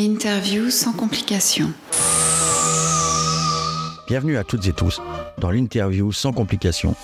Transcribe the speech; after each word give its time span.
L'interview 0.00 0.70
sans 0.70 0.92
complications. 0.92 1.72
Bienvenue 4.06 4.36
à 4.36 4.44
toutes 4.44 4.64
et 4.68 4.72
tous 4.72 5.02
dans 5.38 5.50
l'interview 5.50 6.12
sans 6.12 6.32
complications, 6.32 6.94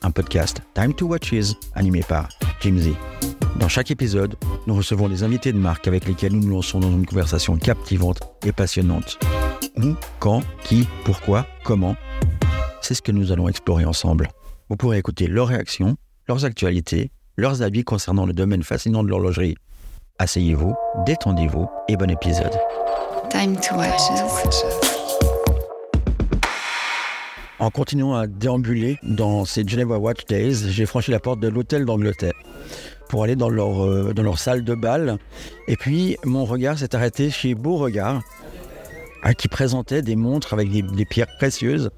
un 0.00 0.10
podcast 0.10 0.62
Time 0.72 0.94
to 0.94 1.08
Watches 1.08 1.56
animé 1.74 2.00
par 2.00 2.30
Jim 2.62 2.78
Z. 2.78 2.92
Dans 3.60 3.68
chaque 3.68 3.90
épisode, 3.90 4.34
nous 4.66 4.74
recevons 4.74 5.10
des 5.10 5.24
invités 5.24 5.52
de 5.52 5.58
marque 5.58 5.88
avec 5.88 6.06
lesquels 6.06 6.32
nous 6.32 6.40
nous 6.40 6.54
lançons 6.54 6.80
dans 6.80 6.90
une 6.90 7.04
conversation 7.04 7.58
captivante 7.58 8.20
et 8.46 8.52
passionnante. 8.52 9.18
Où, 9.76 9.94
quand, 10.18 10.42
qui, 10.64 10.88
pourquoi, 11.04 11.46
comment, 11.64 11.96
c'est 12.80 12.94
ce 12.94 13.02
que 13.02 13.12
nous 13.12 13.30
allons 13.30 13.48
explorer 13.48 13.84
ensemble. 13.84 14.30
Vous 14.70 14.76
pourrez 14.76 14.96
écouter 14.96 15.26
leurs 15.26 15.48
réactions, 15.48 15.98
leurs 16.26 16.46
actualités, 16.46 17.10
leurs 17.36 17.60
avis 17.60 17.84
concernant 17.84 18.24
le 18.24 18.32
domaine 18.32 18.62
fascinant 18.62 19.02
de 19.02 19.08
l'horlogerie. 19.08 19.56
Asseyez-vous, 20.20 20.74
détendez-vous 21.06 21.70
et 21.86 21.96
bon 21.96 22.10
épisode. 22.10 22.50
Time 23.30 23.54
to 23.54 23.76
watches. 23.76 24.10
En 27.60 27.70
continuant 27.70 28.16
à 28.16 28.26
déambuler 28.26 28.98
dans 29.04 29.44
ces 29.44 29.62
Geneva 29.64 29.96
Watch 29.96 30.24
Days, 30.26 30.70
j'ai 30.70 30.86
franchi 30.86 31.12
la 31.12 31.20
porte 31.20 31.38
de 31.38 31.46
l'hôtel 31.46 31.84
d'Angleterre 31.84 32.32
pour 33.08 33.22
aller 33.22 33.36
dans 33.36 33.48
leur, 33.48 33.84
euh, 33.84 34.12
dans 34.12 34.24
leur 34.24 34.40
salle 34.40 34.64
de 34.64 34.74
bal. 34.74 35.18
Et 35.68 35.76
puis, 35.76 36.16
mon 36.24 36.44
regard 36.44 36.76
s'est 36.76 36.96
arrêté 36.96 37.30
chez 37.30 37.54
Beauregard, 37.54 38.22
hein, 39.28 39.34
qui 39.34 39.48
présentait 39.48 40.02
des 40.02 40.16
montres 40.16 40.52
avec 40.52 40.70
des, 40.70 41.04
pierres 41.04 41.34
précieuses, 41.36 41.90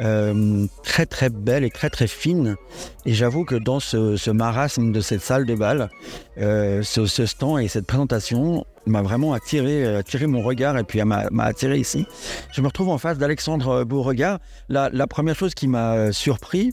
euh, 0.00 0.66
très 0.82 1.06
très 1.06 1.28
belles 1.28 1.64
et 1.64 1.70
très 1.70 1.90
très 1.90 2.06
fines. 2.06 2.56
Et 3.04 3.14
j'avoue 3.14 3.44
que 3.44 3.56
dans 3.56 3.80
ce, 3.80 4.30
marasme 4.30 4.92
de 4.92 5.00
cette 5.00 5.22
salle 5.22 5.46
de 5.46 5.54
bal, 5.54 5.90
euh, 6.38 6.82
ce, 6.82 7.26
stand 7.26 7.60
et 7.60 7.68
cette 7.68 7.86
présentation 7.86 8.64
m'a 8.86 9.02
vraiment 9.02 9.32
attiré, 9.32 9.84
euh, 9.84 9.98
attiré 9.98 10.26
mon 10.26 10.42
regard 10.42 10.78
et 10.78 10.84
puis 10.84 11.02
m'a 11.02 11.28
attiré 11.40 11.78
ici. 11.78 12.06
Je 12.52 12.60
me 12.60 12.66
retrouve 12.66 12.90
en 12.90 12.98
face 12.98 13.18
d'Alexandre 13.18 13.84
Beauregard. 13.84 14.38
La, 14.68 15.06
première 15.06 15.34
chose 15.34 15.54
qui 15.54 15.68
m'a 15.68 16.12
surpris, 16.12 16.72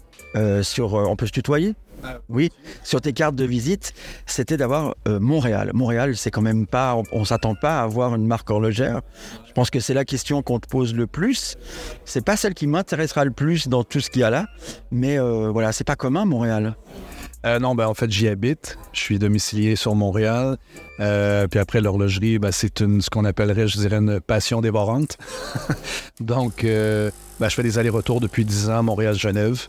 sur, 0.61 0.93
on 0.93 1.15
peut 1.15 1.27
se 1.27 1.31
tutoyer? 1.31 1.73
Oui, 2.29 2.51
sur 2.83 3.01
tes 3.01 3.13
cartes 3.13 3.35
de 3.35 3.45
visite, 3.45 3.93
c'était 4.25 4.57
d'avoir 4.57 4.95
euh, 5.07 5.19
Montréal. 5.19 5.71
Montréal, 5.73 6.15
c'est 6.15 6.31
quand 6.31 6.41
même 6.41 6.67
pas, 6.67 6.95
on, 6.95 7.03
on 7.11 7.25
s'attend 7.25 7.55
pas 7.55 7.79
à 7.79 7.83
avoir 7.83 8.15
une 8.15 8.25
marque 8.25 8.49
horlogère. 8.49 9.01
Je 9.55 9.61
pense 9.61 9.69
que 9.69 9.79
c'est 9.79 9.93
la 9.93 10.03
question 10.03 10.41
qu'on 10.41 10.59
te 10.59 10.67
pose 10.67 10.93
le 10.93 11.07
plus. 11.07 11.55
C'est 12.03 12.25
pas 12.25 12.35
celle 12.35 12.53
qui 12.53 12.67
m'intéressera 12.67 13.23
le 13.23 13.31
plus 13.31 13.69
dans 13.69 13.85
tout 13.85 14.01
ce 14.01 14.09
qu'il 14.09 14.19
y 14.19 14.23
a 14.25 14.29
là, 14.29 14.47
mais 14.91 15.17
euh, 15.17 15.49
voilà, 15.49 15.71
c'est 15.71 15.85
pas 15.85 15.95
commun 15.95 16.25
Montréal. 16.25 16.75
Euh, 17.45 17.59
non, 17.59 17.73
ben 17.73 17.87
en 17.87 17.93
fait, 17.93 18.11
j'y 18.11 18.27
habite. 18.27 18.77
Je 18.91 18.99
suis 18.99 19.17
domicilié 19.17 19.77
sur 19.77 19.95
Montréal. 19.95 20.57
Euh, 20.99 21.47
puis 21.47 21.59
après, 21.59 21.79
l'horlogerie, 21.79 22.37
ben, 22.37 22.51
c'est 22.51 22.81
une, 22.81 23.01
ce 23.01 23.09
qu'on 23.09 23.23
appellerait, 23.23 23.67
je 23.67 23.77
dirais, 23.77 23.97
une 23.97 24.19
passion 24.19 24.59
dévorante. 24.59 25.17
Donc, 26.19 26.63
ben, 26.63 27.11
je 27.39 27.49
fais 27.55 27.63
des 27.63 27.77
allers-retours 27.77 28.19
depuis 28.19 28.43
10 28.43 28.71
ans, 28.71 28.83
Montréal-Genève. 28.83 29.67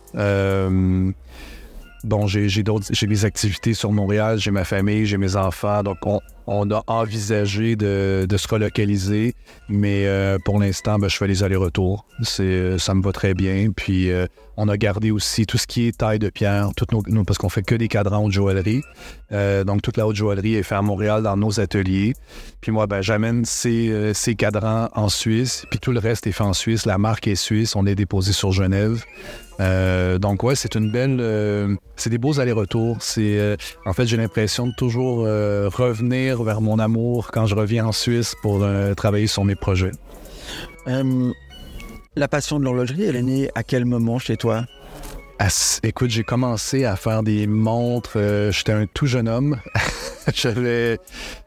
Bon, 2.07 2.29
j'ai 2.29 2.49
j'ai 2.49 2.63
d'autres, 2.63 2.87
j'ai 2.91 3.09
mes 3.09 3.25
activités 3.25 3.75
sur 3.75 3.91
Montréal, 3.91 4.39
j'ai 4.39 4.53
ma 4.53 4.63
famille, 4.63 5.07
j'ai 5.07 5.19
mes 5.19 5.35
enfants. 5.35 5.83
Donc, 5.83 5.99
on, 6.07 6.21
on 6.47 6.71
a 6.71 6.83
envisagé 6.87 7.77
de, 7.77 8.27
se 8.37 8.49
relocaliser. 8.49 9.35
Mais 9.69 10.07
euh, 10.07 10.39
pour 10.45 10.59
l'instant, 10.59 10.99
ben, 10.99 11.09
je 11.09 11.17
fais 11.17 11.27
les 11.27 11.43
allers-retours. 11.43 12.07
C'est, 12.23 12.79
ça 12.79 12.95
me 12.95 13.03
va 13.03 13.13
très 13.13 13.35
bien. 13.35 13.71
Puis, 13.75 14.11
euh, 14.11 14.27
on 14.57 14.69
a 14.69 14.77
gardé 14.77 15.11
aussi 15.11 15.47
tout 15.47 15.59
ce 15.59 15.67
qui 15.67 15.87
est 15.87 15.99
taille 15.99 16.19
de 16.19 16.31
pierre, 16.31 16.71
parce 17.27 17.39
qu'on 17.39 17.49
fait 17.49 17.63
que 17.63 17.75
des 17.75 17.89
cadrans 17.89 18.25
haute 18.25 18.33
joaillerie. 18.33 18.83
Euh, 19.33 19.65
donc, 19.65 19.83
toute 19.83 19.97
la 19.97 20.07
haute 20.07 20.17
joaillerie 20.17 20.55
est 20.55 20.63
faite 20.63 20.79
à 20.79 20.83
Montréal 20.83 21.23
dans 21.23 21.37
nos 21.37 21.61
ateliers. 21.61 22.15
Puis 22.61 22.73
moi, 22.73 22.87
ben, 22.87 23.03
j'amène 23.03 23.45
ces, 23.45 23.89
euh, 23.91 24.13
cadrans 24.37 24.89
en 24.95 25.09
Suisse. 25.09 25.67
Puis 25.71 25.79
tout 25.79 25.93
le 25.93 25.99
reste 25.99 26.27
est 26.27 26.33
fait 26.33 26.45
en 26.45 26.55
Suisse. 26.55 26.87
La 26.87 26.99
marque 26.99 27.27
est 27.27 27.35
suisse. 27.35 27.77
On 27.77 27.87
est 27.87 27.95
déposé 27.95 28.33
sur 28.33 28.53
Genève. 28.53 29.05
Euh, 29.61 30.19
donc, 30.19 30.43
ouais, 30.43 30.55
c'est 30.55 30.75
une 30.75 30.91
belle. 30.91 31.19
euh, 31.21 31.75
c'est 31.97 32.11
des 32.11 32.19
beaux 32.19 32.41
allers-retours. 32.41 32.97
C'est, 33.01 33.39
euh, 33.39 33.57
en 33.85 33.93
fait, 33.93 34.07
j'ai 34.07 34.17
l'impression 34.17 34.67
de 34.67 34.73
toujours 34.77 35.25
euh, 35.27 35.69
revenir 35.73 36.36
vers 36.45 36.61
mon 36.61 36.79
amour 36.79 37.31
quand 37.33 37.47
je 37.47 37.55
reviens 37.55 37.87
en 37.87 37.93
Suisse 37.93 38.35
pour 38.43 38.63
euh, 38.63 38.95
travailler 38.95 39.27
sur 39.27 39.45
mes 39.45 39.55
projets. 39.57 39.93
Euh, 40.89 41.33
la 42.15 42.29
passion 42.29 42.59
de 42.59 42.65
l'horlogerie, 42.65 43.05
elle 43.05 43.17
est 43.17 43.23
née 43.23 43.51
à 43.55 43.63
quel 43.63 43.85
moment 43.85 44.19
chez 44.19 44.37
toi? 44.37 44.65
Écoute, 45.83 46.11
j'ai 46.11 46.23
commencé 46.25 46.85
à 46.87 46.97
faire 46.97 47.23
des 47.23 47.47
montres. 47.47 48.13
euh, 48.17 48.51
J'étais 48.53 48.73
un 48.73 48.87
tout 48.87 49.05
jeune 49.07 49.29
homme. 49.29 49.59
J'avais 50.35 50.99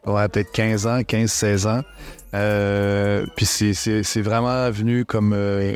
ouais, 0.06 0.28
peut-être 0.28 0.52
15 0.52 0.86
ans, 0.86 1.00
15-16 1.00 1.66
ans. 1.66 1.82
Euh, 2.32 3.26
puis 3.36 3.44
c'est- 3.46 4.20
vraiment 4.22 4.70
venu 4.70 5.04
comme. 5.04 5.32
euh, 5.34 5.74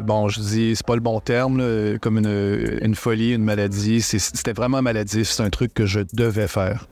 bon, 0.00 0.28
je 0.28 0.40
dis, 0.40 0.72
c'est 0.74 0.86
pas 0.86 0.94
le 0.94 1.02
bon 1.02 1.20
terme, 1.20 1.58
là, 1.58 1.98
comme 1.98 2.16
une, 2.16 2.78
une 2.80 2.94
folie, 2.94 3.32
une 3.34 3.44
maladie. 3.44 4.00
C'était 4.00 4.54
vraiment 4.54 4.80
maladif. 4.80 5.28
C'est 5.28 5.42
un 5.42 5.50
truc 5.50 5.74
que 5.74 5.84
je 5.84 6.00
devais 6.14 6.48
faire. 6.48 6.86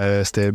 Euh, 0.00 0.22
C'était. 0.22 0.52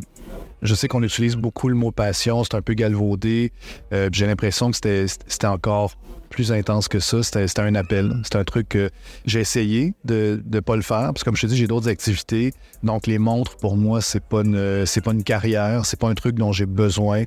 Je 0.61 0.75
sais 0.75 0.87
qu'on 0.87 1.03
utilise 1.03 1.35
beaucoup 1.35 1.69
le 1.69 1.75
mot 1.75 1.91
passion, 1.91 2.43
c'est 2.43 2.55
un 2.55 2.61
peu 2.61 2.73
galvaudé. 2.73 3.51
Euh, 3.93 4.09
J'ai 4.11 4.25
l'impression 4.27 4.71
que 4.71 4.77
c'était 4.77 5.47
encore 5.47 5.93
plus 6.29 6.51
intense 6.51 6.87
que 6.87 6.99
ça. 6.99 7.23
C'était 7.23 7.61
un 7.61 7.75
appel. 7.75 8.13
C'était 8.23 8.37
un 8.37 8.43
truc 8.43 8.69
que 8.69 8.89
j'ai 9.25 9.39
essayé 9.39 9.93
de 10.05 10.43
ne 10.51 10.59
pas 10.59 10.75
le 10.75 10.81
faire. 10.81 11.07
Parce 11.13 11.19
que 11.19 11.25
comme 11.25 11.35
je 11.37 11.41
te 11.43 11.47
dis, 11.47 11.57
j'ai 11.57 11.67
d'autres 11.67 11.87
activités. 11.89 12.53
Donc 12.83 13.07
les 13.07 13.17
montres, 13.19 13.55
pour 13.57 13.77
moi, 13.77 14.01
c'est 14.01 14.23
pas 14.23 14.41
une 14.41 14.85
c'est 14.85 15.01
pas 15.01 15.11
une 15.11 15.23
carrière, 15.23 15.85
c'est 15.85 15.99
pas 15.99 16.09
un 16.09 16.13
truc 16.13 16.35
dont 16.35 16.51
j'ai 16.51 16.65
besoin. 16.65 17.23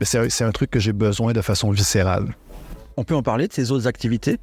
Mais 0.00 0.06
c'est 0.06 0.18
un- 0.18 0.28
c'est 0.28 0.44
un 0.44 0.52
truc 0.52 0.70
que 0.70 0.80
j'ai 0.80 0.92
besoin 0.92 1.32
de 1.32 1.40
façon 1.40 1.70
viscérale. 1.70 2.34
On 2.96 3.04
peut 3.04 3.14
en 3.14 3.22
parler 3.22 3.48
de 3.48 3.52
ces 3.52 3.70
autres 3.72 3.86
activités? 3.86 4.38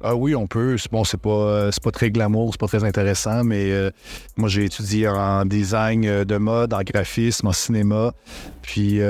Ah 0.00 0.14
oui, 0.14 0.36
on 0.36 0.46
peut. 0.46 0.76
Bon, 0.92 1.02
c'est 1.02 1.20
pas, 1.20 1.28
euh, 1.30 1.70
pas 1.82 1.90
très 1.90 2.10
glamour, 2.12 2.50
c'est 2.52 2.60
pas 2.60 2.68
très 2.68 2.84
intéressant, 2.84 3.42
mais 3.42 3.72
euh, 3.72 3.90
moi 4.36 4.48
j'ai 4.48 4.64
étudié 4.64 5.08
en 5.08 5.44
design 5.44 6.04
euh, 6.06 6.24
de 6.24 6.36
mode, 6.36 6.72
en 6.72 6.82
graphisme, 6.82 7.48
en 7.48 7.52
cinéma. 7.52 8.12
Puis 8.62 9.00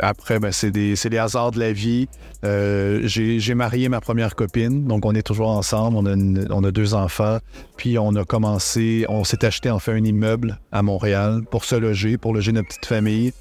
après, 0.00 0.38
ben, 0.38 0.52
c'est 0.52 0.70
des, 0.70 0.94
des 0.94 1.18
hasards 1.18 1.50
de 1.50 1.58
la 1.60 1.72
vie. 1.72 2.08
Euh, 2.44 3.00
j'ai 3.04 3.40
j'ai 3.40 3.54
marié 3.54 3.88
ma 3.90 4.00
première 4.00 4.34
copine, 4.36 4.86
donc 4.86 5.04
on 5.04 5.14
est 5.14 5.22
toujours 5.22 5.50
ensemble. 5.50 5.96
On 5.98 6.06
a, 6.06 6.12
une- 6.14 6.46
on 6.50 6.64
a 6.64 6.70
deux 6.70 6.94
enfants. 6.94 7.38
Puis 7.80 7.98
on 7.98 8.14
a 8.14 8.26
commencé, 8.26 9.06
on 9.08 9.24
s'est 9.24 9.42
acheté 9.42 9.70
en 9.70 9.78
fait 9.78 9.92
un 9.92 10.04
immeuble 10.04 10.58
à 10.70 10.82
Montréal 10.82 11.40
pour 11.50 11.64
se 11.64 11.74
loger, 11.74 12.18
pour 12.18 12.34
loger 12.34 12.52
notre 12.52 12.68
petite 12.68 12.84
famille 12.84 13.32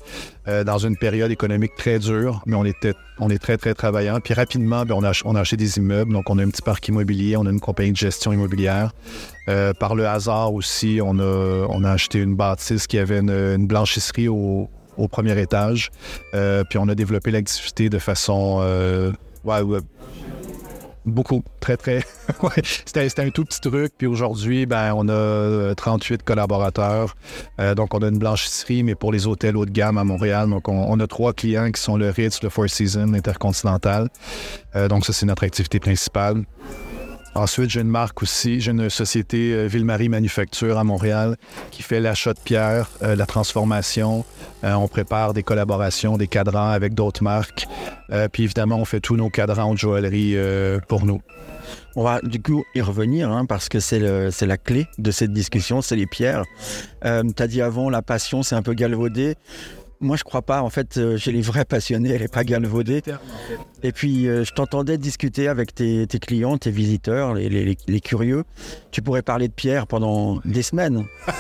euh, 0.48 0.64
dans 0.64 0.78
une 0.78 0.96
période 0.96 1.30
économique 1.30 1.76
très 1.76 2.00
dure, 2.00 2.42
mais 2.46 2.56
on 2.56 2.64
était, 2.64 2.94
on 3.20 3.30
est 3.30 3.38
très 3.38 3.58
très 3.58 3.74
travaillant. 3.74 4.22
Puis 4.22 4.34
rapidement, 4.34 4.86
ben, 4.86 4.96
on, 4.96 5.04
a, 5.04 5.40
acheté 5.42 5.58
des 5.58 5.78
immeubles, 5.78 6.14
donc 6.14 6.30
on 6.30 6.38
a 6.38 6.46
un 6.46 6.48
petit 6.48 6.62
parc 6.62 6.88
immobilier, 6.88 7.36
on 7.36 7.46
a 7.48 7.50
une 7.50 7.60
compagnie 7.60 7.92
de 7.92 7.98
gestion 7.98 8.32
immobilière. 8.32 8.94
Euh, 9.50 9.74
par 9.74 9.94
le 9.94 10.08
hasard 10.08 10.54
aussi, 10.54 11.02
on 11.04 11.20
a, 11.20 11.92
acheté 11.92 12.20
une 12.20 12.38
bâtisse 12.38 12.88
qui 12.88 12.98
avait 12.98 13.20
une, 13.20 13.68
blanchisserie 13.68 14.30
au, 14.30 14.70
premier 15.12 15.38
étage. 15.38 15.92
Euh, 16.34 16.64
puis 16.64 16.80
on 16.80 16.88
a 16.88 16.96
développé 16.96 17.32
l'activité 17.32 17.90
de 17.90 18.00
façon 18.00 18.62
beaucoup, 21.12 21.44
très 21.60 21.78
très. 21.78 22.04
c'était, 22.86 23.22
un 23.22 23.30
tout 23.30 23.46
petit 23.46 23.62
truc. 23.62 23.94
Puis 23.98 24.08
aujourd'hui, 24.08 24.66
ben, 24.66 24.94
on 24.96 25.08
a 25.08 25.14
euh, 25.14 25.74
38 25.74 26.24
collaborateurs. 26.24 27.16
Euh, 27.60 27.76
donc 27.76 27.94
on 27.94 28.00
a 28.00 28.08
une 28.08 28.18
blanchisserie, 28.18 28.84
mais 28.84 28.96
pour 28.96 29.12
les 29.12 29.28
hôtels 29.28 29.58
haut 29.58 29.66
de 29.66 29.72
gamme 29.72 29.98
à 29.98 30.04
Montréal. 30.04 30.50
Donc 30.50 30.68
on, 30.68 30.86
on 30.90 31.00
a 31.00 31.08
trois 31.08 31.34
clients 31.34 31.72
qui 31.72 31.82
sont 31.82 31.98
le 31.98 32.10
Ritz, 32.10 32.42
le 32.44 32.50
Four 32.50 32.70
Seasons, 32.70 33.12
l'Intercontinental. 33.12 34.10
Euh, 34.76 34.88
donc 34.88 35.06
ça, 35.06 35.14
c'est 35.14 35.26
notre 35.26 35.44
activité 35.44 35.80
principale. 35.80 36.44
Ensuite, 37.40 37.70
j'ai 37.70 37.80
une 37.80 37.88
marque 37.88 38.22
aussi, 38.22 38.60
j'ai 38.60 38.72
une 38.72 38.90
société 38.90 39.54
euh, 39.54 39.66
Ville-Marie 39.66 40.10
Manufacture 40.10 40.78
à 40.78 40.84
Montréal 40.84 41.38
qui 41.72 41.84
fait 41.84 42.02
l'achat 42.02 42.34
de 42.34 42.40
pierres, 42.40 42.90
euh, 43.02 43.16
la 43.16 43.26
transformation. 43.26 44.26
Euh, 44.66 44.74
on 44.74 44.90
prépare 44.90 45.34
des 45.34 45.42
collaborations, 45.42 46.18
des 46.18 46.28
cadrans 46.28 46.72
avec 46.72 46.94
d'autres 46.96 47.24
marques. 47.24 47.66
Euh, 48.12 48.28
puis 48.28 48.44
évidemment, 48.44 48.76
on 48.76 48.84
fait 48.84 49.00
tous 49.00 49.16
nos 49.16 49.30
cadrans 49.30 49.74
de 49.74 49.78
joaillerie 49.78 50.36
pour 50.90 51.06
nous. 51.06 51.22
On 51.96 52.04
va 52.04 52.20
du 52.22 52.42
coup 52.42 52.66
y 52.76 52.82
revenir 52.82 53.32
hein, 53.32 53.46
parce 53.46 53.70
que 53.70 53.80
c'est 53.80 54.00
la 54.00 54.58
clé 54.58 54.88
de 54.98 55.12
cette 55.12 55.32
discussion, 55.32 55.82
c'est 55.82 55.96
les 55.96 56.08
pierres. 56.08 56.44
Tu 57.04 57.08
as 57.08 57.48
dit 57.48 57.62
avant, 57.62 57.90
la 57.90 58.02
passion, 58.02 58.44
c'est 58.44 58.56
un 58.56 58.62
peu 58.62 58.74
galvaudé. 58.74 59.36
Moi, 60.02 60.16
je 60.16 60.24
crois 60.24 60.42
pas. 60.42 60.62
En 60.62 60.70
fait, 60.70 60.98
euh, 60.98 61.18
chez 61.18 61.34
les 61.34 61.42
vrais 61.42 61.66
passionnés, 61.66 62.12
elle 62.12 62.22
n'est 62.22 62.28
pas 62.30 62.46
galvaudée. 62.46 63.02
Et 63.84 63.92
puis, 63.92 64.28
euh, 64.30 64.46
je 64.46 64.54
t'entendais 64.54 64.98
discuter 64.98 65.50
avec 65.50 65.76
tes, 65.76 66.08
tes 66.08 66.20
clients, 66.20 66.58
tes 66.58 66.72
visiteurs, 66.72 67.34
les, 67.34 67.50
les- 67.50 67.78
les 67.86 68.00
curieux. 68.00 68.46
Tu 68.92 69.02
pourrais 69.02 69.22
parler 69.24 69.50
de 69.50 69.54
pierre 69.54 69.88
pendant 69.88 70.40
des 70.46 70.62
semaines. 70.64 71.06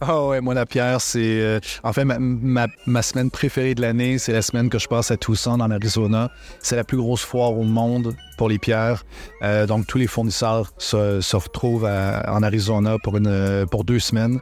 Ah 0.00 0.24
ouais, 0.28 0.40
moi 0.40 0.54
la 0.54 0.64
pierre, 0.64 1.00
c'est... 1.00 1.18
euh, 1.40 1.58
en 1.82 1.92
fait, 1.92 2.04
ma, 2.04 2.20
ma- 2.20 2.68
ma 2.86 3.02
semaine 3.02 3.32
préférée 3.32 3.74
de 3.74 3.80
l'année, 3.80 4.18
c'est 4.18 4.32
la 4.32 4.42
semaine 4.42 4.68
que 4.70 4.78
je 4.78 4.86
passe 4.86 5.10
à 5.10 5.16
Tucson, 5.16 5.58
en 5.58 5.70
Arizona. 5.72 6.30
C'est 6.60 6.76
la 6.76 6.84
plus 6.84 6.98
grosse 6.98 7.22
foire 7.24 7.50
au 7.58 7.64
monde 7.64 8.14
pour 8.38 8.48
les 8.48 8.58
pierres. 8.58 9.04
Euh, 9.42 9.66
donc, 9.66 9.86
tous 9.86 9.98
les 9.98 10.06
fournisseurs 10.06 10.72
se, 10.78 11.36
retrouvent 11.36 11.84
en 11.84 12.42
Arizona 12.42 12.96
pour, 13.02 13.18
une, 13.18 13.66
pour 13.70 13.84
deux 13.84 13.98
semaines. 13.98 14.38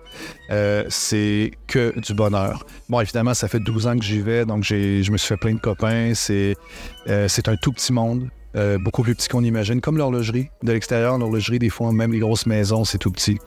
Euh, 0.50 0.84
c'est 0.88 1.50
que 1.66 1.98
du 1.98 2.14
bonheur. 2.14 2.64
Bon, 2.88 3.00
évidemment, 3.00 3.34
ça 3.34 3.48
fait 3.48 3.58
12 3.58 3.88
ans 3.88 3.96
que 3.98 4.04
j'y 4.04 4.20
vais, 4.20 4.44
donc 4.44 4.62
j'ai- 4.62 5.02
je 5.02 5.10
me 5.10 5.16
suis 5.16 5.26
fait 5.28 5.36
plein 5.36 5.54
de 5.54 5.58
copains. 5.60 6.12
C'est 6.14 6.54
euh, 7.08 7.26
un 7.48 7.56
tout 7.56 7.72
petit 7.72 7.92
monde. 7.92 8.28
euh, 8.54 8.78
beaucoup 8.78 9.02
plus 9.02 9.14
petit 9.14 9.28
qu'on 9.28 9.44
imagine, 9.44 9.82
comme 9.82 9.98
l'horlogerie. 9.98 10.48
De 10.62 10.72
l'extérieur, 10.72 11.18
l'horlogerie, 11.18 11.58
des 11.58 11.68
fois, 11.68 11.92
même 11.92 12.12
les 12.12 12.20
grosses 12.20 12.46
maisons, 12.46 12.86
c'est 12.86 12.96
tout 12.96 13.10
petit. 13.10 13.38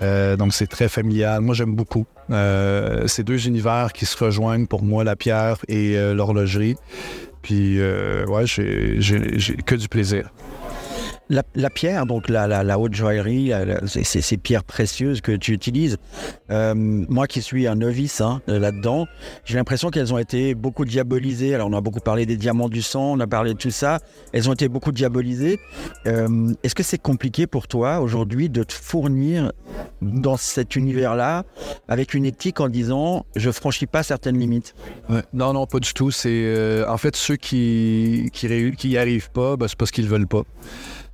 Donc, 0.00 0.54
c'est 0.54 0.66
très 0.66 0.88
familial. 0.88 1.42
Moi, 1.42 1.54
j'aime 1.54 1.74
beaucoup. 1.74 2.06
C'est 2.30 3.24
deux 3.24 3.46
univers 3.46 3.92
qui 3.92 4.06
se 4.06 4.16
rejoignent 4.24 4.66
pour 4.66 4.82
moi, 4.82 5.04
la 5.04 5.16
pierre 5.16 5.58
et 5.68 5.96
l'horlogerie. 6.14 6.76
Puis, 7.44 7.78
euh, 7.78 8.24
ouais, 8.24 8.46
j'ai 8.46 8.98
que 9.66 9.74
du 9.74 9.86
plaisir. 9.86 10.30
La, 11.30 11.70
pierre, 11.70 12.04
donc 12.04 12.28
la, 12.28 12.78
haute 12.78 12.94
joaillerie, 12.94 13.50
c'est 13.86 14.04
ces 14.04 14.36
pierres 14.36 14.64
précieuses 14.64 15.22
que 15.22 15.32
tu 15.32 15.52
utilises. 15.52 15.96
Euh, 16.50 16.74
moi 16.74 17.26
qui 17.26 17.40
suis 17.40 17.66
un 17.66 17.76
novice 17.76 18.20
hein, 18.20 18.42
euh, 18.48 18.58
là-dedans, 18.58 19.06
j'ai 19.46 19.56
l'impression 19.56 19.88
qu'elles 19.88 20.12
ont 20.12 20.18
été 20.18 20.54
beaucoup 20.54 20.84
diabolisées. 20.84 21.54
Alors 21.54 21.68
on 21.68 21.72
a 21.72 21.80
beaucoup 21.80 22.00
parlé 22.00 22.26
des 22.26 22.36
diamants 22.36 22.68
du 22.68 22.82
sang, 22.82 23.12
on 23.12 23.20
a 23.20 23.26
parlé 23.26 23.54
de 23.54 23.58
tout 23.58 23.70
ça. 23.70 24.00
Elles 24.32 24.50
ont 24.50 24.52
été 24.52 24.68
beaucoup 24.68 24.92
diabolisées. 24.92 25.58
Euh, 26.06 26.52
Est-ce 26.62 26.74
que 26.74 26.82
c'est 26.82 27.00
compliqué 27.00 27.46
pour 27.46 27.68
toi 27.68 28.00
aujourd'hui 28.00 28.50
de 28.50 28.62
te 28.62 28.74
fournir 28.74 29.52
dans 30.02 30.36
cet 30.36 30.76
univers-là 30.76 31.44
avec 31.88 32.12
une 32.12 32.26
éthique 32.26 32.60
en 32.60 32.68
disant 32.68 33.24
je 33.34 33.50
franchis 33.50 33.86
pas 33.86 34.02
certaines 34.02 34.38
limites? 34.38 34.74
Non, 35.32 35.54
non, 35.54 35.66
pas 35.66 35.80
du 35.80 35.94
tout. 35.94 36.10
C'est 36.10 36.28
euh, 36.30 36.86
en 36.86 36.98
fait 36.98 37.16
ceux 37.16 37.36
qui 37.36 38.30
y 38.84 38.96
arrivent 38.98 39.30
pas, 39.30 39.56
ben, 39.56 39.68
c'est 39.68 39.78
parce 39.78 39.90
qu'ils 39.90 40.08
veulent 40.08 40.28
pas. 40.28 40.42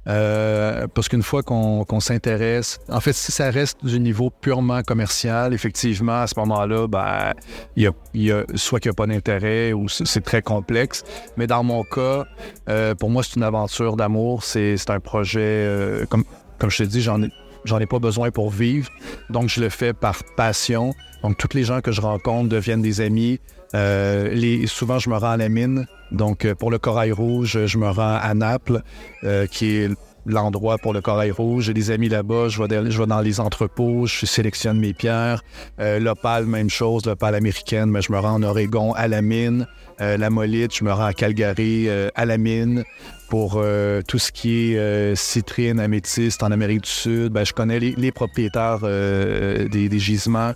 Euh, 0.09 0.87
parce 0.95 1.09
qu'une 1.11 1.23
fois 1.23 1.43
qu'on 1.43 2.01
s'intéresse, 2.01 2.79
en 2.89 3.01
fait, 3.01 3.13
si 3.13 3.33
ça 3.33 3.51
reste 3.51 3.85
du 3.85 4.01
niveau 4.01 4.31
purement 4.31 4.83
commercial, 4.83 5.53
effectivement, 5.53 6.23
à 6.23 6.27
ce 6.27 6.39
moment-là, 6.41 6.87
ben, 6.89 7.33
y 7.77 7.87
a, 7.87 7.91
y 8.15 8.33
a- 8.33 8.45
soit 8.55 8.81
qu'il 8.81 8.89
n'y 8.91 8.95
a 8.95 8.97
pas 8.97 9.07
d'intérêt 9.07 9.73
ou 9.75 9.89
c'est 9.89 10.23
très 10.25 10.41
complexe. 10.43 11.05
Mais 11.37 11.47
dans 11.47 11.63
mon 11.63 11.85
cas, 11.85 12.25
euh, 12.71 12.95
pour 12.95 13.11
moi, 13.11 13.23
c'est 13.23 13.37
une 13.37 13.43
aventure 13.43 13.97
d'amour. 13.97 14.43
C'est 14.43 14.77
un 14.89 15.01
projet, 15.01 15.41
euh, 15.43 16.07
comme, 16.07 16.25
je 16.67 16.79
te 16.79 16.83
dis, 16.89 17.03
j'en 17.03 17.23
ai, 17.23 17.29
j'en 17.65 17.79
ai 17.79 17.87
pas 17.87 17.99
besoin 17.99 18.31
pour 18.31 18.49
vivre. 18.51 18.89
Donc, 19.29 19.49
je 19.51 19.61
le 19.61 19.69
fais 19.69 19.93
par 19.93 20.23
passion. 20.35 20.95
Donc, 21.23 21.37
tous 21.37 21.55
les 21.55 21.63
gens 21.65 21.83
que 21.83 21.93
je 21.93 22.01
rencontre 22.01 22.49
deviennent 22.49 22.83
des 22.83 23.03
amis. 23.03 23.39
Souvent, 23.75 24.99
je 24.99 25.11
me 25.11 25.17
rends 25.17 25.33
à 25.33 25.37
la 25.37 25.51
mine. 25.51 25.87
Donc, 26.13 26.45
euh, 26.45 26.55
pour 26.55 26.71
le 26.71 26.79
corail 26.79 27.13
rouge, 27.13 27.67
je 27.67 27.79
me 27.79 27.89
rends 27.89 28.17
à 28.21 28.35
Naples, 28.35 28.83
euh, 29.25 29.47
qui 29.47 29.77
est 29.77 29.91
l'endroit 30.27 30.77
pour 30.77 30.93
le 30.93 31.01
corail 31.01 31.31
rouge. 31.31 31.65
J'ai 31.65 31.75
des 31.75 31.91
amis 31.91 32.09
là-bas. 32.09 32.49
Je 32.49 32.63
vais, 32.63 33.07
dans- 33.07 33.21
les 33.21 33.41
entrepôts, 33.41 34.07
je 34.07 34.27
sélectionne 34.27 34.79
mes 34.79 34.93
pierres. 34.93 35.43
Euh, 35.81 35.99
l'opale, 35.99 36.45
même 36.47 36.69
chose, 36.69 37.07
l'opale 37.07 37.35
américaine, 37.35 37.91
mais 37.91 38.03
je 38.03 38.13
me 38.13 38.19
rends 38.19 38.35
en 38.35 38.43
Oregon 38.43 38.93
à 38.93 39.09
la 39.09 39.23
mine. 39.23 39.67
Euh, 40.01 40.17
la 40.17 40.31
molite, 40.31 40.75
je 40.75 40.85
me 40.85 40.93
rends 40.93 41.07
à 41.07 41.13
Calgary 41.15 41.89
euh, 41.89 42.09
à 42.15 42.27
la 42.27 42.39
mine. 42.39 42.85
Pour 43.29 43.63
tout 44.09 44.19
ce 44.19 44.33
qui 44.33 44.75
est 44.75 45.15
citrine, 45.15 45.79
améthyste 45.79 46.43
en 46.43 46.51
Amérique 46.51 46.81
du 46.83 46.91
Sud, 46.91 47.33
ben, 47.33 47.45
je 47.45 47.53
connais 47.53 47.79
les, 47.79 48.11
propriétaires 48.11 48.81
des, 48.81 49.89
des 49.89 49.99
gisements. 50.01 50.51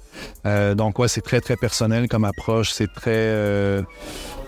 Donc, 0.45 0.99
ouais, 0.99 1.07
c'est 1.07 1.21
très, 1.21 1.41
très 1.41 1.55
personnel 1.55 2.09
comme 2.09 2.25
approche. 2.25 2.73
C'est 2.73 2.93
très, 2.93 3.85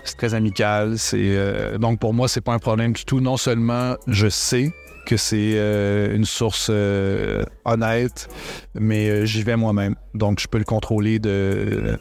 c'est 0.09 0.17
très 0.17 0.35
amical. 0.35 0.99
C'est, 0.99 1.19
euh, 1.21 1.79
donc, 1.79 1.99
pour 1.99 2.15
moi, 2.15 2.29
c'est 2.29 2.41
pas 2.41 2.53
un 2.53 2.59
problème 2.59 2.93
du 2.93 3.05
tout. 3.05 3.21
Non 3.21 3.37
seulement 3.37 3.97
je 4.07 4.29
sais 4.29 4.73
que 5.07 5.17
c'est 5.17 5.53
euh, 5.55 6.17
une 6.17 6.25
source 6.25 6.69
euh, 6.71 7.45
honnête, 7.65 8.29
mais 8.75 9.27
j'y 9.27 9.43
vais 9.43 9.57
moi-même. 9.57 9.95
Donc, 10.15 10.41
je 10.41 10.49
peux 10.49 10.59
le 10.59 10.65
contrôler 10.65 11.19
de, 11.19 11.99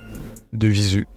de 0.54 0.68
visu. 0.68 1.07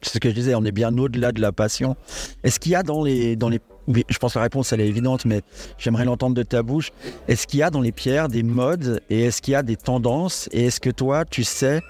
C'est 0.00 0.14
ce 0.14 0.18
que 0.18 0.28
je 0.28 0.34
disais, 0.34 0.54
on 0.54 0.64
est 0.64 0.72
bien 0.72 0.96
au-delà 0.96 1.32
de 1.32 1.40
la 1.40 1.50
passion. 1.50 1.96
Est-ce 2.42 2.60
qu'il 2.60 2.72
y 2.72 2.74
a 2.74 2.82
dans 2.82 3.02
les, 3.02 3.36
dans 3.36 3.48
les... 3.48 3.58
je 3.88 4.18
pense 4.18 4.34
que 4.34 4.38
la 4.38 4.44
réponse, 4.44 4.72
elle 4.72 4.80
est 4.80 4.88
évidente, 4.88 5.24
mais 5.24 5.42
j'aimerais 5.78 6.04
l'entendre 6.04 6.34
de 6.34 6.42
ta 6.42 6.62
bouche. 6.62 6.90
Est-ce 7.28 7.46
qu'il 7.46 7.60
y 7.60 7.62
a 7.62 7.70
dans 7.70 7.80
les 7.80 7.92
pierres 7.92 8.28
des 8.28 8.42
modes 8.42 9.00
et 9.10 9.24
est-ce 9.24 9.42
qu'il 9.42 9.52
y 9.52 9.54
a 9.56 9.62
des 9.62 9.76
tendances 9.76 10.48
Et 10.52 10.66
est-ce 10.66 10.80
que 10.80 10.90
toi, 10.90 11.24
tu 11.24 11.44
sais 11.44 11.80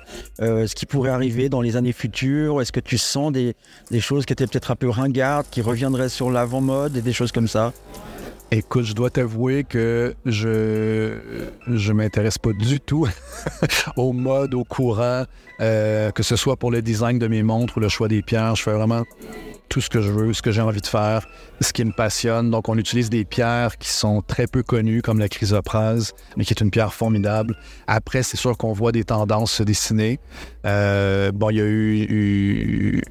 euh, 0.41 0.67
ce 0.67 0.75
qui 0.75 0.87
pourrait 0.87 1.11
arriver 1.11 1.49
dans 1.49 1.61
les 1.61 1.76
années 1.76 1.93
futures? 1.93 2.61
Est-ce 2.61 2.73
que 2.73 2.81
tu 2.81 2.99
sens 2.99 3.32
des, 3.32 3.55
choses 4.00 4.26
qui 4.26 4.32
étaient 4.32 4.46
peut-être 4.46 4.70
un 4.70 4.76
peu 4.76 4.88
ringardes, 4.88 5.46
qui 5.50 5.61
reviendraient 5.61 6.08
sur 6.08 6.31
l'avant-mode 6.31 6.96
et 6.96 7.02
des 7.02 7.12
choses 7.12 7.32
comme 7.32 7.49
ça? 7.49 7.73
Écoute, 8.50 8.85
je 8.85 8.93
dois 8.93 9.11
t'avouer 9.11 9.64
que 9.64 10.14
je 10.26 11.19
je 11.67 11.93
m'intéresse 11.93 12.38
pas 12.38 12.52
du 12.52 12.79
tout 12.79 13.08
au 13.97 14.12
mode, 14.12 14.55
au 14.55 14.64
courant, 14.64 15.25
euh, 15.61 16.11
que 16.11 16.23
ce 16.23 16.37
soit 16.37 16.56
pour 16.56 16.70
le 16.70 16.82
design 16.82 17.19
de 17.19 17.26
mes 17.26 17.43
montres 17.43 17.79
ou 17.79 17.81
le 17.81 17.88
choix 17.88 18.06
des 18.06 18.23
pierres. 18.23 18.55
Je 18.55 18.62
fais 18.62 18.73
vraiment 18.73 19.02
tout 19.69 19.81
ce 19.81 19.90
que 19.90 20.00
je 20.00 20.11
veux, 20.11 20.32
ce 20.32 20.43
que 20.43 20.52
j'ai 20.52 20.61
envie 20.61 20.81
de 20.81 20.87
faire, 20.87 21.26
ce 21.61 21.72
qui 21.72 21.84
me 21.84 21.93
passionne. 21.93 22.50
Donc, 22.50 22.69
on 22.69 22.78
utilise 22.78 23.11
des 23.11 23.25
pierres 23.25 23.78
qui 23.78 23.88
sont 23.88 24.22
très 24.22 24.46
peu 24.46 24.62
connues, 24.62 25.02
comme 25.02 25.19
la 25.19 25.28
chrysoprase, 25.28 26.12
mais 26.37 26.44
qui 26.44 26.52
est 26.52 26.61
une 26.61 26.70
pierre 26.70 26.94
formidable. 26.94 27.56
Après, 27.87 28.22
c'est 28.22 28.37
sûr 28.37 28.56
qu'on 28.56 28.72
voit 28.72 28.93
des 28.93 29.05
tendances 29.05 29.52
se 29.52 29.62
dessiner. 29.62 30.20
Euh, 30.66 31.32
bon, 31.32 31.50
il 31.50 31.56
y 31.56 31.61
a 31.61 31.64
eu- 31.64 33.02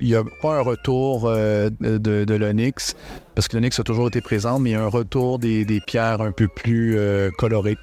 il 0.00 0.08
n'y 0.08 0.16
a 0.16 0.24
pas 0.42 0.58
un 0.58 0.62
retour 0.62 1.26
euh, 1.26 1.70
de, 1.80 2.34
l'onyx, 2.34 2.96
parce 3.34 3.46
que 3.46 3.56
l'onyx 3.56 3.78
a 3.78 3.84
toujours 3.84 4.08
été 4.08 4.20
présent, 4.20 4.58
mais 4.58 4.70
il 4.70 4.72
y 4.72 4.76
a 4.76 4.82
un 4.82 4.88
retour 4.88 5.38
des, 5.38 5.64
pierres 5.86 6.20
un 6.20 6.32
peu 6.32 6.48
plus 6.48 6.98
euh, 6.98 7.30
colorées 7.38 7.78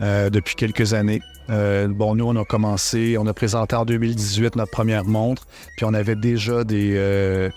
depuis 0.00 0.54
quelques 0.54 0.94
années. 0.94 1.20
Euh, 1.50 1.88
bon, 1.88 2.14
nous, 2.14 2.26
on 2.26 2.36
a 2.36 2.44
commencé, 2.44 3.16
on 3.18 3.26
a 3.26 3.34
présenté 3.34 3.76
en 3.76 3.84
2018 3.84 4.56
notre 4.56 4.70
première 4.70 5.04
montre, 5.04 5.46
puis 5.76 5.84
on 5.84 5.94
avait 5.94 6.16
déjà 6.16 6.64
des, 6.64 6.94
euh, 6.96 7.50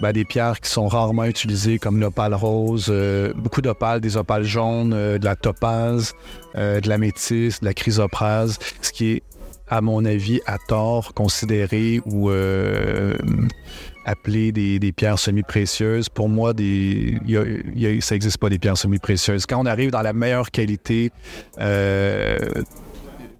ben, 0.00 0.12
des 0.12 0.24
pierres 0.24 0.60
qui 0.60 0.70
sont 0.70 0.88
rarement 0.88 1.24
utilisées, 1.24 1.78
comme 1.78 2.00
l'opale 2.00 2.34
rose, 2.34 2.86
euh, 2.88 3.32
beaucoup 3.36 3.62
d'opales, 3.62 4.00
des 4.00 4.16
opales 4.16 4.44
jaunes, 4.44 4.90
de 4.90 5.24
la 5.24 5.36
topaze, 5.36 6.14
de 6.54 6.88
la 6.88 6.98
métisse, 6.98 7.60
de 7.60 7.66
la 7.66 7.74
chrysoprase, 7.74 8.58
ce 8.80 8.92
qui 8.92 9.12
est 9.12 9.22
à 9.68 9.80
mon 9.80 10.04
avis, 10.04 10.40
à 10.46 10.58
tort 10.68 11.12
considéré 11.12 12.00
ou 12.06 12.30
appelé 14.04 14.52
des, 14.52 14.92
pierres 14.92 15.18
semi-précieuses. 15.18 16.08
Pour 16.08 16.28
moi, 16.28 16.54
des, 16.54 17.18
ça 18.00 18.14
n'existe 18.14 18.38
pas 18.38 18.48
des 18.48 18.58
pierres 18.58 18.78
semi-précieuses. 18.78 19.44
Quand 19.44 19.60
on 19.60 19.66
arrive 19.66 19.90
dans 19.90 20.02
la 20.02 20.12
meilleure 20.12 20.52
qualité, 20.52 21.10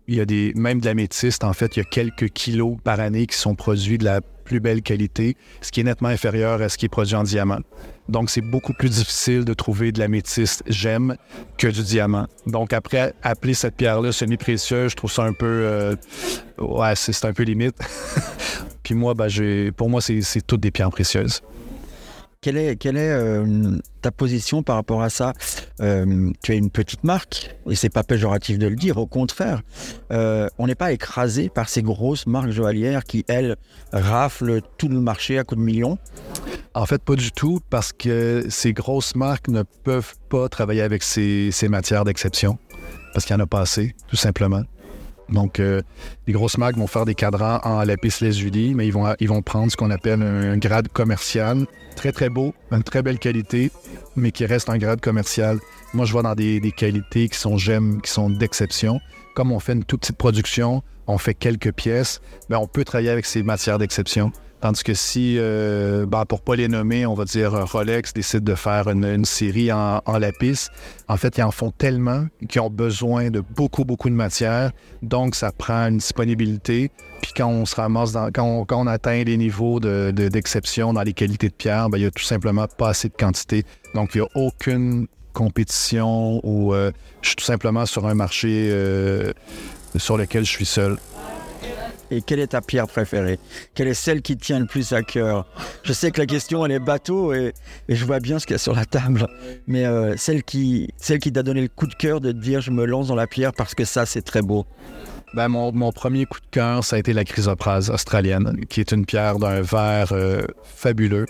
il 0.08 0.14
y 0.16 0.20
a 0.20 0.24
des, 0.24 0.52
même 0.54 0.80
de 0.80 0.86
la 0.86 0.94
en 1.42 1.52
fait, 1.52 1.76
il 1.76 1.80
y 1.80 1.82
a 1.82 1.84
quelques 1.84 2.30
kilos 2.30 2.76
par 2.84 3.00
année 3.00 3.26
qui 3.26 3.36
sont 3.36 3.54
produits 3.54 3.98
de 3.98 4.04
la 4.04 4.20
plus 4.20 4.60
belle 4.60 4.82
qualité, 4.82 5.36
ce 5.60 5.72
qui 5.72 5.80
est 5.80 5.84
nettement 5.84 6.08
inférieur 6.08 6.62
à 6.62 6.68
ce 6.68 6.78
qui 6.78 6.86
est 6.86 6.88
produit 6.88 7.16
en 7.16 7.24
diamant. 7.24 7.58
Donc, 8.08 8.30
c'est 8.30 8.40
beaucoup 8.40 8.72
plus 8.72 8.88
difficile 8.88 9.44
de 9.44 9.52
trouver 9.52 9.90
de 9.90 9.98
la 9.98 10.06
métiste 10.06 10.62
gemme 10.68 11.16
que 11.58 11.66
du 11.66 11.82
diamant. 11.82 12.26
Donc, 12.46 12.72
après, 12.72 13.14
appeler 13.22 13.54
cette 13.54 13.75
pierre-là 13.75 14.12
semi-précieuse, 14.12 14.92
je 14.92 14.96
trouve 14.96 15.10
ça 15.10 15.25
un 15.25 15.32
peu... 15.32 15.44
euh, 15.46 15.96
ouais, 16.58 16.94
c'est 16.94 17.25
un 17.25 17.32
peu 17.32 17.42
limite. 17.42 17.76
Puis 18.84 18.94
moi, 18.94 19.14
ben, 19.14 19.28
pour 19.72 19.90
moi, 19.90 20.00
c'est 20.00 20.46
toutes 20.46 20.60
des 20.60 20.70
pierres 20.70 20.90
précieuses. 20.90 21.42
Quelle 22.46 22.96
est, 22.96 23.10
euh, 23.10 23.76
ta 24.02 24.12
position 24.12 24.62
par 24.62 24.76
rapport 24.76 25.02
à 25.02 25.10
ça? 25.10 25.32
Euh, 25.80 26.30
Tu 26.44 26.52
es 26.52 26.56
une 26.56 26.70
petite 26.70 27.02
marque, 27.02 27.56
et 27.68 27.74
c'est 27.74 27.88
pas 27.88 28.04
péjoratif 28.04 28.56
de 28.56 28.68
le 28.68 28.76
dire, 28.76 28.98
au 28.98 29.06
contraire. 29.06 29.62
Euh, 30.12 30.48
on 30.56 30.68
n'est 30.68 30.76
pas 30.76 30.92
écrasé 30.92 31.48
par 31.48 31.68
ces 31.68 31.82
grosses 31.82 32.28
marques 32.28 32.50
joaillières 32.50 33.02
qui, 33.02 33.24
elles, 33.26 33.56
raflent 33.92 34.60
tout 34.78 34.88
le 34.88 35.00
marché 35.00 35.40
à 35.40 35.42
coups 35.44 35.58
de 35.60 35.64
millions. 35.64 35.98
En 36.74 36.86
fait, 36.86 37.02
pas 37.02 37.16
du 37.16 37.32
tout, 37.32 37.58
parce 37.68 37.92
que 37.92 38.46
ces 38.48 38.72
grosses 38.72 39.16
marques 39.16 39.48
ne 39.48 39.64
peuvent 39.82 40.14
pas 40.28 40.48
travailler 40.48 40.82
avec 40.82 41.02
ces, 41.02 41.50
ces 41.50 41.68
matières 41.68 42.04
d'exception, 42.04 42.58
parce 43.12 43.26
qu'il 43.26 43.34
n'y 43.34 43.42
en 43.42 43.44
a 43.44 43.48
pas 43.48 43.62
assez, 43.62 43.96
tout 44.06 44.14
simplement. 44.14 44.62
Donc, 45.28 45.59
euh, 45.59 45.83
les 46.26 46.33
grosses 46.33 46.59
marques 46.59 46.76
vont 46.76 46.87
faire 46.87 47.04
des 47.04 47.14
cadrans 47.14 47.61
en 47.64 47.83
lapis 47.83 48.14
lazuli, 48.21 48.75
mais 48.75 48.87
ils 48.87 48.92
vont, 48.92 49.14
ils 49.18 49.28
vont 49.28 49.42
prendre 49.42 49.71
ce 49.73 49.76
qu'on 49.76 49.90
appelle 49.90 50.23
un 50.23 50.56
grade 50.56 50.88
commercial, 50.88 51.66
très 51.97 52.12
très 52.12 52.28
beau, 52.28 52.54
une 52.71 52.83
très 52.83 53.02
belle 53.02 53.18
qualité, 53.18 53.71
mais 54.14 54.30
qui 54.30 54.47
reste 54.47 54.71
un 54.71 54.78
grade 54.78 55.00
commercial. 55.00 55.59
Moi, 55.95 56.04
je 56.04 56.12
vois 56.12 56.23
dans 56.23 56.35
des, 56.35 56.61
des 56.61 56.73
qualités 56.73 57.28
qui 57.28 57.38
sont 57.38 57.56
gemmes, 57.59 58.00
qui 58.02 58.11
sont 58.11 58.30
d'exception. 58.30 59.00
Comme 59.35 59.52
on 59.52 59.59
fait 59.59 59.73
une 59.73 59.85
toute 59.85 60.00
petite 60.00 60.16
production, 60.16 60.83
on 61.06 61.18
fait 61.18 61.35
quelques 61.35 61.73
pièces, 61.73 62.21
ben, 62.49 62.59
on 62.59 62.66
peut 62.66 62.85
travailler 62.85 63.11
avec 63.11 63.26
ces 63.26 63.42
matières 63.42 63.78
d'exception. 63.78 64.33
Tandis 64.60 64.82
que 64.82 64.94
si, 64.94 65.36
euh, 65.38 66.06
ben, 66.06 66.25
pour 66.25 66.40
pas 66.40 66.56
les 66.56 66.66
nommer, 66.66 67.04
on 67.04 67.14
va 67.14 67.25
dire 67.25 67.52
Rolex 67.52 68.14
décide 68.14 68.42
de 68.42 68.54
faire 68.54 68.88
une, 68.88 69.25
série 69.25 69.70
en, 69.70 70.00
lapis, 70.18 70.68
en 71.08 71.16
fait, 71.16 71.36
ils 71.36 71.42
en 71.42 71.50
font 71.50 71.70
tellement 71.70 72.26
qu'ils 72.48 72.62
ont 72.62 72.70
besoin 72.70 73.30
de 73.30 73.40
beaucoup, 73.40 73.84
beaucoup 73.84 74.08
de 74.08 74.14
matière. 74.14 74.72
Donc, 75.02 75.34
ça 75.34 75.52
prend 75.52 75.88
une 75.88 75.98
disponibilité. 75.98 76.90
Puis 77.20 77.32
quand 77.36 77.48
on 77.48 77.66
se 77.66 77.76
ramasse, 77.76 78.12
dans, 78.12 78.30
quand, 78.32 78.66
on, 78.70 78.86
atteint 78.86 79.25
les 79.25 79.36
niveaux 79.36 79.78
d'exception 79.78 80.94
dans 80.94 81.02
les 81.02 81.12
qualités 81.12 81.48
de 81.48 81.54
pierre, 81.54 81.90
ben, 81.90 81.98
il 81.98 82.02
n'y 82.02 82.06
a 82.06 82.10
tout 82.10 82.25
simplement 82.25 82.66
pas 82.66 82.88
assez 82.88 83.08
de 83.08 83.14
quantité. 83.14 83.64
Donc, 83.94 84.14
il 84.14 84.22
n'y 84.22 84.26
a 84.26 84.28
aucune 84.34 85.06
compétition 85.36 86.40
ou 86.44 86.72
euh, 86.72 86.90
je 87.20 87.28
suis 87.28 87.36
tout 87.36 87.44
simplement 87.44 87.84
sur 87.84 88.06
un 88.06 88.14
marché 88.14 88.70
euh, 88.70 89.34
sur 89.96 90.16
lequel 90.16 90.46
je 90.46 90.50
suis 90.50 90.64
seul. 90.64 90.96
Et 92.10 92.22
quelle 92.22 92.40
est 92.40 92.48
ta 92.48 92.60
pierre 92.60 92.86
préférée? 92.86 93.38
Quelle 93.75 93.88
est 93.88 93.94
celle 93.94 94.22
qui 94.22 94.36
tient 94.36 94.60
le 94.60 94.66
plus 94.66 94.92
à 94.92 95.02
cœur? 95.02 95.46
Je 95.82 95.92
sais 95.92 96.10
que 96.10 96.20
la 96.20 96.26
question, 96.26 96.64
elle 96.64 96.72
est 96.72 96.78
bateau 96.78 97.32
et, 97.32 97.52
je 97.88 98.04
vois 98.04 98.20
bien 98.20 98.38
ce 98.38 98.46
qu'il 98.46 98.54
y 98.54 98.56
a 98.56 98.58
sur 98.58 98.75
la 98.75 98.84
table. 98.84 99.26
Mais 99.66 99.84
euh, 99.86 100.16
celle 100.16 100.44
qui, 100.44 100.88
qui 101.20 101.32
t'a 101.32 101.42
donné 101.42 101.62
le 101.62 101.68
coup 101.68 101.86
de 101.86 101.94
cœur 101.94 102.20
de 102.20 102.32
te 102.32 102.36
dire 102.36 102.60
je 102.60 102.70
me 102.70 102.84
lance 102.84 103.08
dans 103.08 103.14
la 103.14 103.26
pierre 103.26 103.52
parce 103.52 103.75
que 103.75 103.84
ça, 103.84 104.06
c'est 104.06 104.22
très 104.22 104.42
beau. 104.42 104.66
Ben, 105.34 105.48
mon, 105.48 105.92
premier 105.92 106.25
coup 106.25 106.38
de 106.40 106.46
cœur, 106.50 106.84
ça 106.84 106.96
a 106.96 106.98
été 106.98 107.12
la 107.12 107.25
chrysoprase 107.25 107.90
australienne, 107.90 108.64
qui 108.70 108.80
est 108.80 108.92
une 108.92 109.04
pierre 109.04 109.38
d'un 109.38 109.60
vert 109.60 110.12
euh, 110.12 110.42
fabuleux, 110.62 111.26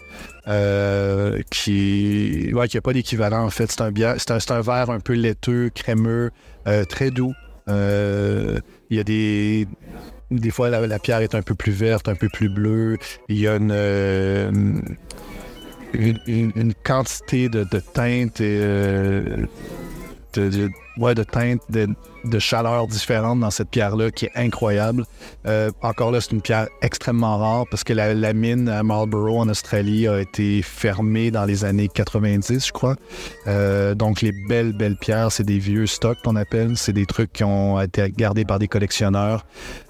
euh, 0.46 1.40
qui 1.50 2.52
ouais, 2.52 2.66
n'a 2.72 2.80
pas 2.82 2.92
d'équivalent 2.92 3.44
en 3.44 3.50
fait. 3.50 3.72
C'est 3.72 3.80
un, 3.80 3.86
un, 3.88 4.56
un, 4.56 4.60
verre 4.60 4.90
un 4.90 5.00
peu 5.00 5.14
laiteux, 5.14 5.70
crémeux, 5.74 6.30
très 6.88 7.10
doux. 7.10 7.32
Il 7.68 8.62
y 8.90 9.00
a 9.00 9.04
des, 9.04 9.66
des 10.30 10.50
fois, 10.50 10.70
la, 10.70 10.98
pierre 10.98 11.20
est 11.20 11.34
un 11.34 11.42
peu 11.42 11.54
plus 11.54 11.72
verte, 11.72 12.08
un 12.08 12.14
peu 12.14 12.28
plus 12.28 12.48
bleue. 12.48 12.98
Il 13.28 13.38
y 13.38 13.46
a 13.46 13.56
une, 13.56 13.70
euh, 13.72 14.50
une, 15.94 16.74
quantité 16.84 17.48
de, 17.48 17.64
teintes 17.64 18.40
et 18.40 18.58
euh, 18.60 19.46
de, 20.34 20.68
ouais, 20.98 21.14
de 21.14 21.22
teintes, 21.22 21.62
de, 21.70 21.88
de, 22.24 22.38
chaleur 22.38 22.86
différentes 22.86 23.40
dans 23.40 23.50
cette 23.50 23.70
pierre-là 23.70 24.10
qui 24.10 24.26
est 24.26 24.32
incroyable. 24.34 25.04
Euh, 25.46 25.70
encore 25.82 26.10
là, 26.10 26.20
c'est 26.20 26.32
une 26.32 26.42
pierre 26.42 26.68
extrêmement 26.82 27.38
rare 27.38 27.64
parce 27.70 27.84
que 27.84 27.92
la, 27.92 28.32
mine 28.32 28.68
à 28.68 28.82
Marlborough 28.82 29.38
en 29.38 29.48
Australie 29.48 30.08
a 30.08 30.20
été 30.20 30.60
fermée 30.62 31.30
dans 31.30 31.44
les 31.44 31.64
années 31.64 31.88
90, 31.88 32.66
je 32.66 32.72
crois. 32.72 32.96
Euh, 33.46 33.94
donc, 33.94 34.22
les 34.22 34.32
belles, 34.48 34.72
belles 34.72 34.96
pierres, 34.96 35.32
c'est 35.32 35.44
des 35.44 35.58
vieux 35.58 35.86
stocks 35.86 36.18
qu'on 36.24 36.36
appelle. 36.36 36.76
C'est 36.76 36.92
des 36.92 37.06
trucs 37.06 37.32
qui 37.32 37.44
ont 37.44 37.80
été 37.80 38.10
gardés 38.10 38.44
par 38.44 38.58
des 38.58 38.68
collectionneurs. 38.68 39.46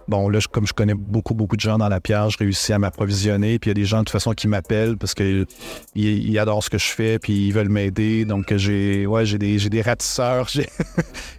Bon, 0.09 0.29
là, 0.29 0.39
comme 0.51 0.67
je 0.67 0.73
connais 0.73 0.95
beaucoup, 0.95 1.35
beaucoup 1.35 1.57
de 1.57 1.61
gens 1.61 1.79
dans 1.79 1.89
la 1.89 2.01
pierre, 2.01 2.31
je 2.31 2.39
réussis 2.39 2.73
à 2.73 2.79
m'approvisionner. 2.79 3.59
Puis 3.59 3.69
il 3.69 3.71
y 3.71 3.73
a 3.73 3.75
des 3.75 3.85
gens 3.85 3.99
de 3.99 4.05
toute 4.05 4.11
façon 4.11 4.33
qui 4.33 4.47
m'appellent 4.47 4.97
parce 4.97 5.15
qu'ils 5.15 5.47
ils 5.95 6.39
adorent 6.39 6.63
ce 6.63 6.71
que 6.71 6.79
je 6.79 6.89
fais, 6.89 7.19
puis 7.19 7.49
ils 7.49 7.53
veulent 7.53 7.69
m'aider. 7.69 8.25
Donc 8.25 8.55
j'ai 8.57 9.07
ouais, 9.07 9.25
des, 9.25 9.69
des 9.69 9.83
ratisseurs, 9.83 10.49
j'ai 10.53 10.69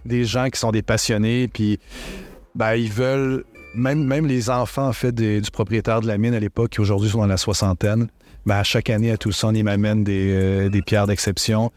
des 0.04 0.24
gens 0.24 0.48
qui 0.50 0.58
sont 0.60 0.70
des 0.70 0.82
passionnés, 0.82 1.48
puis 1.48 1.78
ben, 2.54 2.74
ils 2.74 2.92
veulent. 2.92 3.44
Même, 3.74 4.02
même 4.02 4.26
les 4.26 4.48
enfants 4.48 4.88
en 4.88 4.92
fait 4.94 5.14
du 5.14 5.50
propriétaire 5.52 6.00
de 6.00 6.06
la 6.06 6.16
mine 6.16 6.32
à 6.34 6.40
l'époque, 6.40 6.70
qui 6.70 6.80
aujourd'hui 6.80 7.10
sont 7.10 7.18
dans 7.18 7.26
la 7.26 7.36
soixantaine, 7.36 8.08
ben, 8.46 8.56
à 8.56 8.64
chaque 8.64 8.88
année 8.90 9.10
à 9.12 9.18
Tucson, 9.18 9.54
ils 9.54 9.62
m'amènent 9.62 10.02
des, 10.02 10.32
euh, 10.32 10.68
des 10.70 10.80
pierres 10.80 11.06
d'exception 11.06 11.70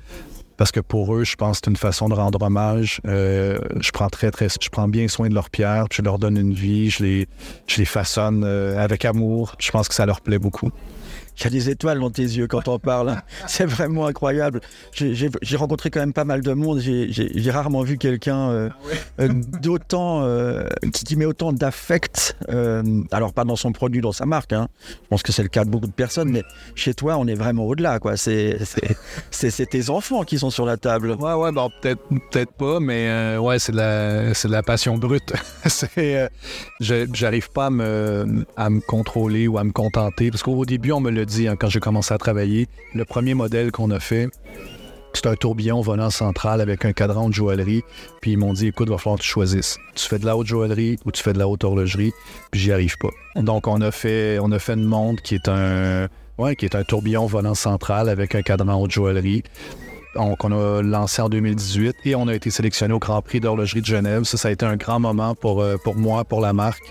parce 0.61 0.71
que 0.71 0.79
pour 0.79 1.15
eux, 1.15 1.23
je 1.23 1.35
pense 1.35 1.59
que 1.59 1.65
c'est 1.65 1.71
une 1.71 1.75
façon 1.75 2.07
de 2.07 2.13
rendre 2.13 2.39
hommage. 2.39 3.01
Euh, 3.07 3.57
je 3.79 3.89
prends 3.89 4.09
très, 4.09 4.29
très, 4.29 4.47
je 4.47 4.69
prends 4.69 4.87
bien 4.87 5.07
soin 5.07 5.27
de 5.27 5.33
leurs 5.33 5.49
pierres, 5.49 5.87
je 5.91 6.03
leur 6.03 6.19
donne 6.19 6.37
une 6.37 6.53
vie, 6.53 6.91
je 6.91 7.03
les, 7.03 7.27
je 7.65 7.77
les 7.77 7.85
façonne 7.85 8.43
euh, 8.45 8.77
avec 8.77 9.03
amour. 9.03 9.55
Je 9.57 9.71
pense 9.71 9.87
que 9.87 9.95
ça 9.95 10.05
leur 10.05 10.21
plaît 10.21 10.37
beaucoup. 10.37 10.69
Il 11.38 11.43
y 11.45 11.47
a 11.47 11.50
des 11.50 11.69
étoiles 11.69 12.00
dans 12.00 12.11
tes 12.11 12.23
yeux 12.23 12.47
quand 12.47 12.67
on 12.67 12.77
parle. 12.77 13.15
C'est 13.47 13.65
vraiment 13.65 14.05
incroyable. 14.05 14.61
J'ai 14.93 15.57
rencontré 15.57 15.89
quand 15.89 16.00
même 16.00 16.13
pas 16.13 16.25
mal 16.25 16.41
de 16.41 16.53
monde. 16.53 16.79
J'ai 16.79 17.51
rarement 17.51 17.83
vu 17.83 17.97
quelqu'un 17.97 18.50
euh, 18.50 18.69
ah 18.71 19.23
euh, 19.23 19.29
d'autant 19.61 20.21
euh, 20.23 20.67
qui, 20.93 21.15
met 21.15 21.25
autant 21.25 21.53
d'affect. 21.53 22.35
alors 23.11 23.33
pas 23.33 23.43
dans 23.43 23.55
son 23.55 23.71
produit, 23.71 24.01
dans 24.01 24.11
sa 24.11 24.25
marque. 24.25 24.53
Hein. 24.53 24.67
Je 24.88 25.07
pense 25.09 25.23
que 25.23 25.31
c'est 25.31 25.43
le 25.43 25.50
cas 25.50 25.65
de 25.65 25.69
beaucoup 25.69 25.88
de 25.88 25.91
personnes, 25.91 26.29
mais 26.29 26.43
chez 26.75 26.93
toi, 26.93 27.17
on 27.17 27.27
est 27.27 27.35
vraiment 27.35 27.65
au-delà. 27.65 28.00
C'est 28.15 29.69
tes 29.69 29.89
enfants 29.89 30.23
qui 30.23 30.38
sont 30.39 30.50
sur 30.50 30.65
la 30.65 30.77
table. 30.77 31.15
Ouais, 31.19 31.33
ouais, 31.33 31.51
bon, 31.51 31.69
peut-être 31.81 32.01
peut-être 32.31 32.51
pas, 32.53 32.79
mais 32.79 33.38
ouais, 33.38 33.59
c'est 33.59 33.71
de 33.71 33.77
la 33.77 34.33
c'est 34.33 34.47
de 34.47 34.53
la 34.53 34.63
passion 34.63 34.97
brute. 34.97 35.33
c'est 35.65 36.29
j'arrive 36.79 37.50
pas 37.51 37.67
à 37.67 37.69
me, 37.69 38.45
à 38.57 38.69
me 38.69 38.81
contrôler 38.81 39.47
ou 39.47 39.57
à 39.57 39.63
me 39.63 39.71
contenter 39.71 40.29
parce 40.29 40.43
qu'au 40.43 40.65
début, 40.65 40.91
on 40.91 41.00
me 41.00 41.11
le 41.11 41.25
hein, 41.47 41.55
quand 41.57 41.69
j'ai 41.69 41.79
commencé 41.79 42.13
à 42.13 42.17
travailler. 42.17 42.67
Le 42.93 43.05
premier 43.05 43.33
modèle 43.33 43.71
qu'on 43.71 43.91
a 43.91 44.00
fait, 44.00 44.29
c'est 45.13 45.27
un 45.27 45.35
tourbillon 45.35 45.81
volant 45.81 46.09
central 46.09 46.61
avec 46.61 46.85
un 46.85 46.93
cadran 46.93 47.29
de 47.29 47.33
joaillerie. 47.33 47.83
Puis 48.21 48.31
ils 48.31 48.38
m'ont 48.38 48.53
dit, 48.53 48.67
écoute, 48.67 48.89
va 48.89 48.97
falloir 48.97 49.17
que 49.17 49.23
tu 49.23 49.29
choisisses. 49.29 49.77
Tu 49.95 50.07
fais 50.07 50.19
de 50.19 50.25
la 50.25 50.38
haute 50.38 50.47
joaillerie 50.47 50.97
ou 51.05 51.11
tu 51.11 51.21
fais 51.21 51.33
de 51.33 51.39
la 51.39 51.47
haute 51.47 51.63
horlogerie. 51.63 52.11
Puis 52.51 52.61
j'y 52.61 52.71
arrive 52.71 52.97
pas. 52.97 53.09
Donc 53.41 53.67
on 53.67 53.81
a 53.81 53.91
fait, 53.91 54.39
on 54.39 54.51
a 54.51 54.59
fait 54.59 54.73
une 54.73 54.85
montre 54.85 55.21
qui 55.21 55.35
est 55.35 55.47
un, 55.47 56.07
ouais, 56.38 56.55
qui 56.55 56.65
est 56.65 56.75
un 56.75 56.83
tourbillon 56.83 57.25
volant 57.25 57.55
central 57.55 58.09
avec 58.09 58.35
un 58.35 58.41
cadran 58.41 58.81
haute 58.81 58.91
joaillerie. 58.91 59.43
Donc, 60.15 60.43
on 60.43 60.51
a 60.51 60.81
lancé 60.81 61.21
en 61.21 61.29
2018 61.29 61.95
et 62.05 62.15
on 62.15 62.27
a 62.27 62.35
été 62.35 62.50
sélectionné 62.50 62.93
au 62.93 63.00
Grand 63.00 63.21
Prix 63.21 63.39
d'horlogerie 63.39 63.79
de 63.79 63.85
Genève. 63.85 64.23
Ça, 64.23 64.38
ça 64.38 64.50
a 64.50 64.51
été 64.51 64.65
un 64.65 64.75
grand 64.75 65.00
moment 65.00 65.35
pour, 65.35 65.61
euh, 65.61 65.77
pour 65.81 65.95
moi, 65.95 66.25
pour 66.25 66.41
la 66.41 66.51
marque, 66.51 66.83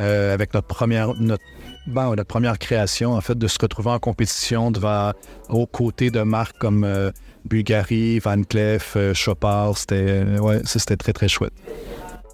euh, 0.00 0.32
avec 0.32 0.54
notre 0.54 0.68
première, 0.68 1.12
notre 1.20 1.44
ben, 1.86 2.14
notre 2.14 2.24
première 2.24 2.58
création, 2.58 3.14
en 3.14 3.20
fait, 3.20 3.36
de 3.36 3.48
se 3.48 3.58
retrouver 3.60 3.90
en 3.90 3.98
compétition 3.98 4.70
devant, 4.70 5.12
aux 5.48 5.66
côtés 5.66 6.10
de 6.10 6.22
marques 6.22 6.58
comme 6.58 6.84
euh, 6.84 7.10
Bulgari, 7.44 8.18
Van 8.20 8.42
Cleef, 8.42 8.94
euh, 8.96 9.14
Chopard. 9.14 9.76
C'était 9.76 9.94
euh, 9.96 10.38
ouais, 10.38 10.60
très, 10.60 11.12
très 11.12 11.28
chouette. 11.28 11.52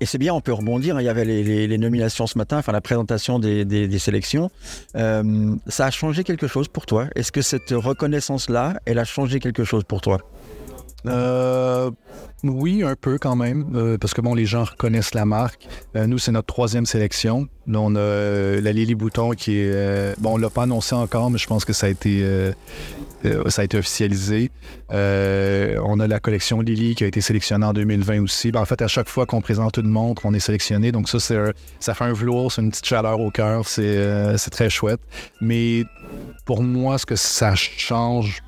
Et 0.01 0.07
c'est 0.07 0.19
bien, 0.19 0.35
on 0.35 0.41
peut 0.41 0.53
rebondir. 0.53 1.01
Il 1.01 1.05
y 1.05 1.09
avait 1.09 1.25
les, 1.25 1.79
nominations 1.79 2.27
ce 2.27 2.39
matin, 2.39 2.59
enfin 2.59 2.73
la 2.73 2.81
présentation 2.81 3.39
des, 3.39 3.65
des, 3.65 3.99
sélections. 3.99 4.49
ça 4.95 5.87
a 5.87 5.91
changé 5.91 6.23
quelque 6.23 6.47
chose 6.47 6.69
pour 6.69 6.87
toi? 6.87 7.07
Est-ce 7.17 7.33
que 7.33 7.43
cette 7.43 7.73
reconnaissance-là, 7.73 8.79
elle 8.85 9.01
a 9.01 9.05
changé 9.05 9.41
quelque 9.41 9.65
chose 9.65 9.83
pour 9.83 10.01
toi? 10.01 10.19
Euh, 11.07 11.91
oui, 12.43 12.83
un 12.83 12.97
peu 12.97 13.19
quand 13.19 13.37
même, 13.37 13.71
euh, 13.75 13.99
parce 13.99 14.15
que 14.15 14.21
bon, 14.21 14.35
les 14.35 14.47
gens 14.47 14.65
reconnaissent 14.65 15.15
la 15.15 15.25
marque. 15.25 15.69
Euh, 15.97 16.07
nous, 16.07 16.19
c'est 16.19 16.33
notre 16.33 16.47
troisième 16.47 16.87
sélection. 16.87 17.49
On 17.73 17.95
a 17.97 18.61
la 18.61 18.73
Lily 18.73 18.95
Bouton 18.95 19.31
qui 19.31 19.59
est. 19.59 20.19
bon, 20.19 20.35
on 20.35 20.37
l'a 20.37 20.51
pas 20.51 20.63
annoncé 20.63 20.95
encore, 20.95 21.31
mais 21.31 21.39
je 21.39 21.47
pense 21.47 21.65
que 21.65 21.73
ça 21.73 21.87
a 21.87 21.91
été, 21.91 22.25
ça 23.49 23.63
a 23.63 23.65
été 23.65 23.77
officialisé. 23.77 24.51
on 24.91 26.01
a 26.01 26.07
la 26.07 26.19
collection 26.19 26.61
Lily 26.61 26.95
qui 26.95 27.05
a 27.05 27.07
été 27.07 27.21
sélectionnée 27.21 27.67
en 27.67 27.75
2020 27.75 28.23
aussi. 28.23 28.51
Ben, 28.53 28.61
en 28.61 28.65
fait, 28.65 28.81
à 28.81 28.89
chaque 28.89 29.09
fois 29.09 29.27
qu'on 29.27 29.43
présente 29.43 29.77
une 29.77 29.89
montre, 29.89 30.23
on 30.25 30.33
est 30.33 30.41
sélectionné. 30.41 30.93
Donc, 30.93 31.09
ça, 31.11 31.21
c'est 31.21 31.39
ça 31.79 31.95
fait 31.95 32.05
un 32.05 32.15
velours, 32.15 32.53
c'est 32.53 32.63
une 32.63 32.71
petite 32.71 32.87
chaleur 32.87 33.21
au 33.21 33.31
cœur. 33.31 33.69
C'est 33.69 34.51
très 34.51 34.71
chouette. 34.71 35.01
Mais 35.43 35.85
pour 36.47 36.63
moi, 36.63 36.97
ce 36.97 37.05
que 37.05 37.17
ça 37.17 37.55
change, 37.55 38.43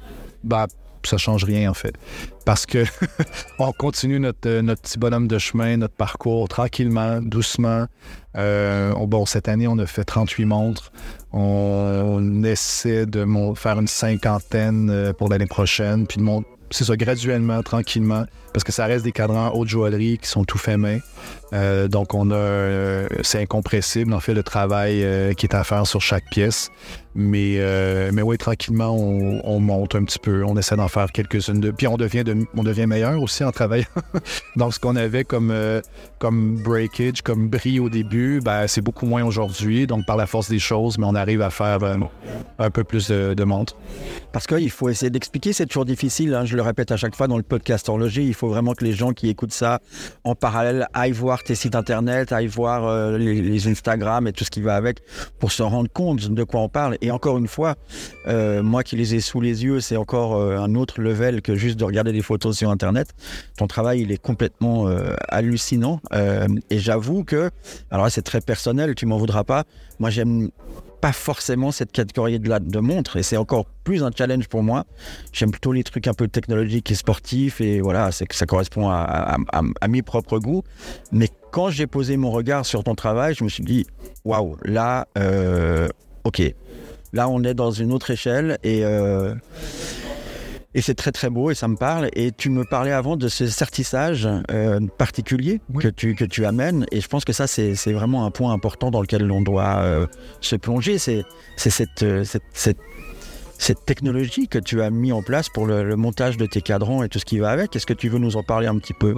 ben, 0.45 0.67
ça 1.09 1.17
change 1.17 1.45
rien 1.45 1.71
en 1.71 1.75
fait. 1.75 1.95
Parce 2.45 2.67
que 2.67 2.85
on 3.59 3.73
continue 3.73 4.21
notre, 4.21 4.49
euh, 4.49 4.63
notre, 4.63 4.83
petit 4.83 4.99
bonhomme 4.99 5.29
de 5.29 5.39
chemin, 5.39 5.77
notre 5.77 5.95
parcours 5.95 6.49
tranquillement, 6.49 7.21
doucement. 7.21 7.87
Euh, 8.37 8.93
bon, 9.07 9.27
cette 9.27 9.49
année, 9.49 9.69
on 9.69 9.79
a 9.79 9.87
fait 9.87 10.05
38 10.05 10.45
montres. 10.45 10.93
On, 11.33 12.43
essaie 12.45 13.07
de 13.07 13.27
faire 13.55 13.79
une 13.79 13.87
cinquantaine 13.87 14.91
euh, 14.91 15.13
pour 15.13 15.29
l'année 15.29 15.47
prochaine, 15.47 16.07
puis 16.07 16.21
de 16.21 16.45
c'est 16.71 16.85
ça, 16.85 16.97
graduellement, 16.97 17.63
tranquillement, 17.63 18.25
parce 18.53 18.65
que 18.65 18.73
ça 18.73 18.87
reste 18.87 19.05
des 19.05 19.13
cadrans 19.13 19.51
haute 19.55 19.69
joaillerie 19.69 20.19
qui 20.19 20.29
sont 20.29 20.45
tout 20.45 20.59
faits 20.59 20.79
main. 20.79 20.99
Euh, 21.53 21.89
donc, 21.89 22.15
on 22.15 22.31
a, 22.31 22.35
euh, 22.35 23.09
c'est 23.23 23.41
incompressible, 23.41 24.13
en 24.13 24.21
fait, 24.21 24.35
le 24.35 24.43
travail 24.43 25.03
euh, 25.03 25.33
qui 25.33 25.47
est 25.47 25.55
à 25.55 25.65
faire 25.65 25.87
sur 25.87 26.01
chaque 26.01 26.29
pièce. 26.31 26.71
Mais, 27.17 27.59
mais 28.13 28.23
oui, 28.23 28.39
tranquillement, 28.39 28.95
on, 28.95 29.59
monte 29.59 29.97
un 29.97 30.05
petit 30.05 30.21
peu, 30.21 30.45
on 30.45 30.57
essaie 30.57 30.77
d'en 30.77 30.87
faire 30.87 31.11
quelques-unes. 31.11 31.59
De... 31.59 31.73
Puis 31.73 31.89
on 31.89 31.97
devient, 31.97 32.23
on 32.57 32.63
devient 32.63 32.87
meilleur 32.87 33.21
aussi 33.21 33.43
en 33.43 33.51
travaillant. 33.51 33.87
donc, 34.57 34.75
ce 34.75 34.79
qu'on 34.79 34.95
avait 34.95 35.25
comme, 35.25 35.53
comme 36.21 36.63
breakage, 36.63 37.23
comme 37.23 37.49
bris 37.49 37.81
au 37.81 37.89
début, 37.89 38.41
ben, 38.41 38.69
c'est 38.69 38.81
beaucoup 38.81 39.07
moins 39.07 39.25
aujourd'hui. 39.25 39.89
Donc, 39.89 40.07
par 40.07 40.17
la 40.17 40.29
force 40.29 40.49
des 40.49 40.61
choses, 40.61 40.99
mais 40.99 41.07
on 41.07 41.17
arrive 41.17 41.43
à 41.43 41.51
faire 41.51 41.81
un 42.61 42.71
peu 42.71 42.85
plus 42.85 43.09
de, 43.11 43.45
montres. 43.45 43.77
Parce 44.31 44.47
qu'il 44.47 44.71
faut 44.71 44.89
essayer 44.89 45.11
d'expliquer, 45.11 45.53
c'est 45.53 45.67
toujours 45.67 45.87
difficile. 45.87 46.33
Hein. 46.33 46.45
je 46.45 46.55
le 46.55 46.63
répète 46.63 46.93
à 46.93 46.97
chaque 46.97 47.17
fois 47.17 47.27
dans 47.27 47.39
le 47.39 47.43
podcast 47.43 47.91
il 48.19 48.35
faut 48.41 48.49
vraiment 48.49 48.75
que 48.75 48.85
les 48.85 48.93
gens 48.93 49.13
qui 49.13 49.29
écoutent 49.29 49.53
ça 49.53 49.81
en 50.25 50.35
parallèle 50.35 50.87
aillent 50.95 51.13
voir 51.13 51.43
tes 51.43 51.55
sites 51.55 51.75
internet, 51.75 52.33
aille 52.33 52.47
voir 52.47 52.87
euh, 52.87 53.19
les, 53.19 53.69
Instagram 53.69 54.27
et 54.27 54.33
tout 54.33 54.45
ce 54.45 54.51
qui 54.51 54.63
va 54.63 54.75
avec 54.75 55.01
pour 55.39 55.53
se 55.53 55.63
rendre 55.63 55.91
compte 55.93 56.29
de 56.31 56.45
quoi 56.45 56.61
on 56.61 56.69
parle. 56.69 56.97
Et 57.03 57.11
encore 57.11 57.37
une 57.37 57.49
fois, 57.49 57.75
euh, 58.27 58.63
moi 58.63 58.83
qui 58.83 58.97
les 58.97 59.15
ai 59.15 59.21
sous 59.21 59.41
les 59.41 59.65
yeux, 59.65 59.81
c'est 59.81 59.97
encore 59.97 60.37
euh, 60.37 60.57
un 60.57 60.75
autre 60.75 61.01
level 61.01 61.43
que 61.43 61.55
juste 61.55 61.79
de 61.79 61.85
regarder 61.85 62.13
des 62.13 62.23
photos 62.23 62.57
sur 62.57 62.71
internet. 62.71 63.09
Ton 63.59 63.67
travail, 63.67 64.01
il 64.01 64.11
est 64.11 64.23
complètement 64.23 64.87
hallucinant. 65.29 66.01
et 66.71 66.79
j'avoue 66.79 67.25
que, 67.25 67.51
alors 67.91 68.05
là, 68.05 68.11
c'est 68.11 68.23
très 68.23 68.41
personnel, 68.41 68.95
tu 68.95 69.05
m'en 69.07 69.19
voudras 69.19 69.45
pas. 69.45 69.65
Moi, 69.99 70.11
j'aime 70.11 70.51
pas 71.01 71.13
forcément 71.13 71.73
cette 71.73 71.93
catégorie 71.93 72.39
de, 72.39 72.49
la, 72.49 72.61
de 72.61 72.79
montre 72.79 73.17
et 73.17 73.23
c'est 73.23 73.37
encore 73.37 73.67
plus 73.85 74.03
un 74.03 74.11
challenge 74.17 74.49
pour 74.49 74.63
moi. 74.63 74.85
J'aime 75.33 75.51
plutôt 75.51 75.73
les 75.73 75.83
trucs 75.83 76.07
un 76.07 76.15
peu 76.15 76.29
technologiques 76.29 76.91
et 76.91 76.95
sportifs 76.95 77.61
et 77.61 77.81
voilà, 77.81 78.13
c'est 78.13 78.27
que 78.27 78.35
ça 78.35 78.47
correspond 78.47 78.89
à, 78.89 79.37
à, 79.53 79.89
mes 79.89 80.03
propres 80.03 80.39
goûts. 80.39 80.63
Mais 81.13 81.29
quand 81.51 81.71
j'ai 81.71 81.87
posé 81.87 82.17
mon 82.17 82.31
regard 82.31 82.67
sur 82.67 82.85
ton 82.85 82.95
travail, 82.95 83.35
je 83.35 83.45
me 83.45 83.49
suis 83.49 83.65
dit, 83.65 83.87
waouh, 84.25 84.57
là, 84.65 85.09
euh, 85.19 85.89
ok, 86.25 86.43
là 87.13 87.29
on 87.29 87.43
est 87.45 87.55
dans 87.55 87.71
une 87.71 87.93
autre 87.93 88.11
échelle 88.11 88.59
et 88.63 88.85
euh, 88.85 89.35
et 90.75 90.83
c'est 90.83 90.95
très 90.95 91.11
très 91.11 91.31
beau 91.31 91.51
et 91.51 91.55
ça 91.55 91.69
me 91.69 91.77
parle. 91.77 92.09
Et 92.15 92.31
tu 92.33 92.51
me 92.51 92.65
parlais 92.65 92.93
avant 92.93 93.17
de 93.17 93.29
ce 93.29 93.47
certissage 93.49 94.29
euh, 94.51 94.81
particulier 94.99 95.61
que, 95.79 95.89
tu, 95.89 96.15
que 96.15 96.25
tu 96.25 96.47
amènes. 96.47 96.87
Et 96.93 97.01
je 97.01 97.09
pense 97.09 97.25
que 97.25 97.33
ça, 97.33 97.47
c'est 97.47 97.93
vraiment 97.93 98.25
un 98.25 98.31
point 98.31 98.53
important 98.53 98.91
dans 98.91 99.01
lequel 99.01 99.31
on 99.31 99.43
doit 99.43 99.79
euh, 99.79 100.07
se 100.41 100.57
plonger. 100.57 100.99
C'est 100.99 101.25
cette, 101.57 102.03
euh, 102.03 102.25
cette, 102.25 102.43
cette 102.53 102.79
cette 103.61 103.85
technologie 103.85 104.49
que 104.49 104.59
tu 104.59 104.81
as 104.81 104.89
mis 104.89 105.13
en 105.13 105.23
place 105.23 105.51
pour 105.51 105.67
le, 105.67 105.95
montage 105.95 106.39
de 106.39 106.47
tes 106.47 106.63
cadrans 106.63 107.03
et 107.03 107.11
tout 107.11 107.19
ce 107.19 107.27
qui 107.27 107.39
va 107.39 107.51
avec. 107.51 107.77
Est-ce 107.77 107.85
que 107.85 107.93
tu 107.93 108.09
veux 108.09 108.19
nous 108.19 108.37
en 108.37 108.43
parler 108.43 108.67
un 108.67 108.79
petit 108.79 108.95
peu? 108.95 109.15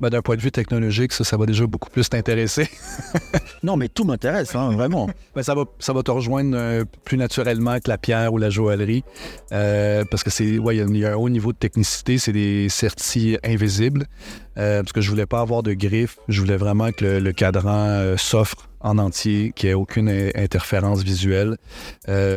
Ben, 0.00 0.10
D'un 0.10 0.20
point 0.20 0.34
de 0.34 0.40
vue 0.40 0.50
technologique, 0.50 1.12
ça, 1.12 1.22
ça 1.22 1.36
va 1.36 1.46
déjà 1.46 1.64
beaucoup 1.64 1.88
plus 1.88 2.08
t'intéresser. 2.08 2.68
non, 3.62 3.76
mais 3.76 3.88
tout 3.88 4.02
m'intéresse, 4.02 4.56
hein, 4.56 4.72
vraiment. 4.72 5.08
Ben, 5.36 5.44
ça, 5.44 5.54
va, 5.54 5.64
ça 5.78 5.92
va 5.92 6.02
te 6.02 6.10
rejoindre 6.10 6.56
euh, 6.56 6.84
plus 7.04 7.16
naturellement 7.16 7.78
que 7.78 7.88
la 7.88 7.98
pierre 7.98 8.32
ou 8.32 8.38
la 8.38 8.50
joaillerie. 8.50 9.04
Euh, 9.52 10.04
parce 10.10 10.24
que 10.24 10.30
c'est, 10.30 10.58
ouais, 10.58 10.76
il 10.78 10.96
y, 10.96 11.04
a 11.04 11.12
un 11.12 11.16
haut 11.16 11.28
niveau 11.28 11.52
de 11.52 11.58
technicité, 11.58 12.18
c'est 12.18 12.32
des 12.32 12.68
certis 12.68 13.38
invisibles. 13.44 14.06
Euh, 14.56 14.82
parce 14.82 14.92
que 14.92 15.00
je 15.00 15.08
voulais 15.08 15.26
pas 15.26 15.40
avoir 15.40 15.62
de 15.62 15.72
griffes, 15.72 16.18
je 16.26 16.40
voulais 16.40 16.56
vraiment 16.56 16.90
que 16.90 17.20
le, 17.20 17.32
cadran 17.32 18.16
s'offre 18.16 18.67
en 18.80 18.98
entier, 18.98 19.52
qu'il 19.54 19.68
n'y 19.68 19.74
aucune 19.78 20.08
interférence 20.34 21.02
visuelle. 21.02 21.56
Euh, 22.08 22.36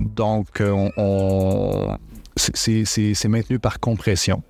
donc, 0.00 0.60
on, 0.60 1.96
c'est 2.36 3.28
maintenu 3.28 3.58
par 3.58 3.80
compression. 3.80 4.42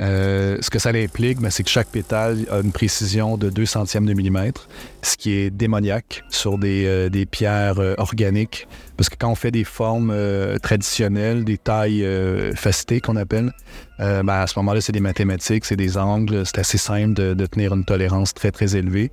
Euh, 0.00 0.58
ce 0.60 0.70
que 0.70 0.78
ça 0.78 0.90
implique, 0.90 1.40
ben, 1.40 1.50
c'est 1.50 1.62
que 1.62 1.70
chaque 1.70 1.88
pétale 1.88 2.46
a 2.50 2.60
une 2.60 2.72
précision 2.72 3.36
de 3.36 3.50
2 3.50 3.66
centièmes 3.66 4.06
de 4.06 4.14
millimètre, 4.14 4.68
ce 5.02 5.16
qui 5.16 5.32
est 5.32 5.50
démoniaque 5.50 6.24
sur 6.30 6.58
des, 6.58 6.86
euh, 6.86 7.24
pierres 7.30 7.78
organiques. 7.98 8.66
Parce 8.96 9.08
que 9.08 9.16
quand 9.16 9.30
on 9.30 9.34
fait 9.34 9.50
des 9.50 9.64
formes 9.64 10.14
traditionnelles, 10.62 11.44
des 11.44 11.58
tailles 11.58 12.06
facetées 12.54 13.00
qu'on 13.00 13.16
appelle, 13.16 13.52
ben, 13.98 14.28
à 14.28 14.46
ce 14.46 14.58
moment-là, 14.58 14.80
c'est 14.80 14.92
des 14.92 15.00
mathématiques, 15.00 15.64
c'est 15.64 15.76
des 15.76 15.96
angles, 15.96 16.44
c'est 16.44 16.58
assez 16.58 16.78
simple 16.78 17.14
de, 17.14 17.46
tenir 17.46 17.72
une 17.74 17.84
tolérance 17.84 18.34
très, 18.34 18.50
très 18.50 18.76
élevée. 18.76 19.10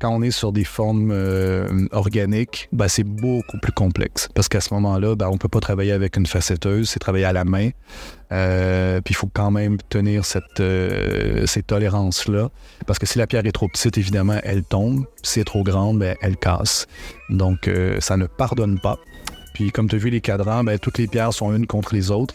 Quand 0.00 0.10
on 0.10 0.22
est 0.22 0.30
sur 0.30 0.52
des 0.52 0.64
formes 0.64 1.10
euh, 1.12 1.86
organiques, 1.92 2.68
ben, 2.72 2.88
c'est 2.88 3.04
beaucoup 3.04 3.58
plus 3.58 3.72
complexe. 3.72 4.28
Parce 4.34 4.48
qu'à 4.48 4.62
ce 4.62 4.72
moment-là, 4.74 5.14
on 5.28 5.32
ne 5.32 5.38
peut 5.38 5.48
pas 5.48 5.60
travailler 5.60 5.92
avec 5.92 6.16
une 6.16 6.24
facetteuse, 6.26 6.88
c'est 6.88 6.98
travailler 6.98 7.26
à 7.26 7.34
la 7.34 7.44
main. 7.44 7.70
Euh, 8.32 9.00
puis 9.02 9.12
il 9.12 9.16
faut 9.16 9.28
quand 9.32 9.50
même 9.50 9.76
tenir 9.90 10.19
cette, 10.24 10.60
euh, 10.60 11.46
ces 11.46 11.62
tolérances-là. 11.62 12.50
Parce 12.86 12.98
que 12.98 13.06
si 13.06 13.18
la 13.18 13.26
pierre 13.26 13.46
est 13.46 13.52
trop 13.52 13.68
petite, 13.68 13.98
évidemment, 13.98 14.38
elle 14.42 14.62
tombe. 14.62 15.04
Si 15.22 15.38
elle 15.38 15.42
est 15.42 15.44
trop 15.44 15.62
grande, 15.62 15.98
ben, 15.98 16.16
elle 16.20 16.36
casse. 16.36 16.86
Donc, 17.28 17.70
ça 18.00 18.16
ne 18.16 18.26
pardonne 18.26 18.80
pas. 18.80 18.98
Puis 19.54 19.70
comme 19.70 19.88
tu 19.88 19.96
as 19.96 19.98
vu 19.98 20.10
les 20.10 20.20
cadrans, 20.20 20.64
ben, 20.64 20.78
toutes 20.78 20.98
les 20.98 21.06
pierres 21.06 21.32
sont 21.32 21.54
unes 21.54 21.66
contre 21.66 21.94
les 21.94 22.10
autres. 22.10 22.34